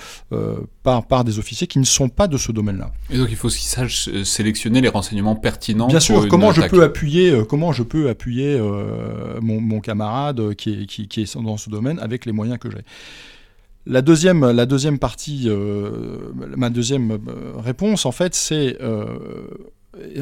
[0.82, 2.92] par, par des officiers qui ne sont pas de ce domaine-là.
[3.10, 5.88] Et donc il faut qu'ils sachent sélectionner les renseignements pertinents.
[5.88, 8.58] Bien sûr, comment je peux appuyer, comment je peux appuyer
[9.40, 12.70] mon, mon, camarade qui est, qui, qui est dans ce domaine avec les moyens que
[12.70, 12.82] j'ai.
[13.84, 19.06] La deuxième, la deuxième partie, euh, ma deuxième euh, réponse, en fait, c'est euh,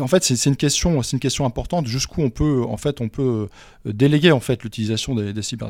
[0.00, 1.86] en fait, c'est une question, c'est une question importante.
[1.86, 3.48] Jusqu'où on peut, en fait, on peut
[3.84, 5.60] déléguer en fait l'utilisation des, des cyberarmes.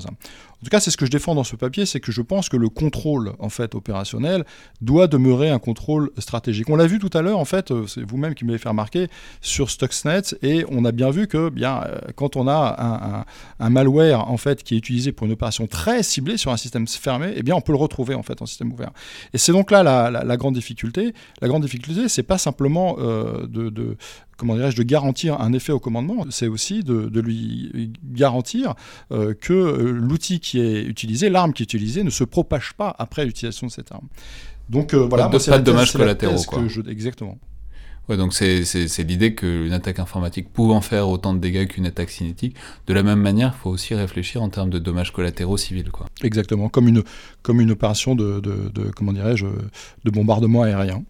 [0.61, 2.49] En tout cas, c'est ce que je défends dans ce papier, c'est que je pense
[2.49, 4.45] que le contrôle en fait opérationnel
[4.81, 6.69] doit demeurer un contrôle stratégique.
[6.69, 9.09] On l'a vu tout à l'heure, en fait, euh, c'est vous-même qui m'avez fait remarquer
[9.41, 13.25] sur Stuxnet, et on a bien vu que bien euh, quand on a
[13.59, 16.87] un, malware en fait qui est utilisé pour une opération très ciblée sur un système
[16.87, 18.91] fermé, eh bien on peut le retrouver en fait en système ouvert.
[19.33, 21.15] Et c'est donc là la, grande difficulté.
[21.41, 23.97] La grande difficulté, c'est pas simplement euh, de
[24.41, 28.75] comment dirais-je, de garantir un effet au commandement, c'est aussi de, lui garantir
[29.13, 32.97] euh, que euh, l'outil qui est utilisé, l'arme qui est utilisée, ne se propage pas
[32.99, 34.09] après l'utilisation de cette arme.
[34.71, 36.43] Donc euh, voilà, pas de dommages collatéraux.
[36.45, 36.63] Quoi.
[36.89, 37.39] exactement.
[38.09, 42.57] Ouais, donc c'est l'idée qu'une attaque informatique pouvant faire autant de dégâts qu'une attaque cinétique,
[42.87, 45.91] de la même manière, il faut aussi réfléchir en termes de dommages collatéraux civils.
[45.91, 46.07] Quoi.
[46.23, 47.05] Exactement, comme une,
[47.43, 51.05] comme une opération de, de, de comment dirais-je, de bombardement aérien.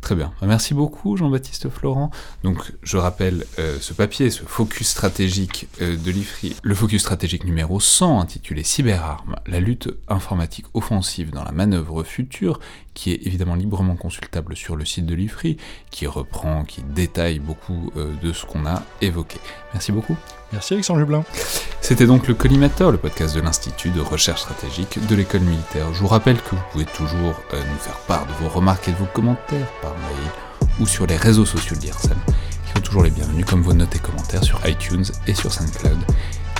[0.00, 0.32] Très bien.
[0.42, 2.10] Merci beaucoup Jean-Baptiste Florent.
[2.42, 7.44] Donc je rappelle euh, ce papier, ce focus stratégique euh, de l'IFRI, le focus stratégique
[7.44, 12.58] numéro 100 intitulé Cyberarmes, la lutte informatique offensive dans la manœuvre future,
[12.94, 15.56] qui est évidemment librement consultable sur le site de l'IFRI,
[15.90, 19.38] qui reprend, qui détaille beaucoup euh, de ce qu'on a évoqué.
[19.72, 20.16] Merci beaucoup.
[20.52, 21.24] Merci Alexandre Jublin.
[21.80, 25.92] C'était donc le Collimateur, le podcast de l'Institut de recherche stratégique de l'école militaire.
[25.94, 28.96] Je vous rappelle que vous pouvez toujours nous faire part de vos remarques et de
[28.96, 30.30] vos commentaires par mail
[30.80, 32.18] ou sur les réseaux sociaux de l'IRSEM,
[32.66, 35.98] qui sont toujours les bienvenus comme vos notes et commentaires sur iTunes et sur SoundCloud,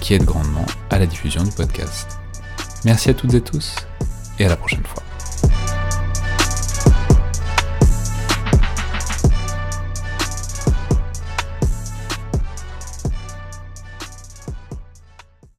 [0.01, 2.18] qui aident grandement à la diffusion du podcast.
[2.85, 3.76] Merci à toutes et tous,
[4.39, 5.03] et à la prochaine fois.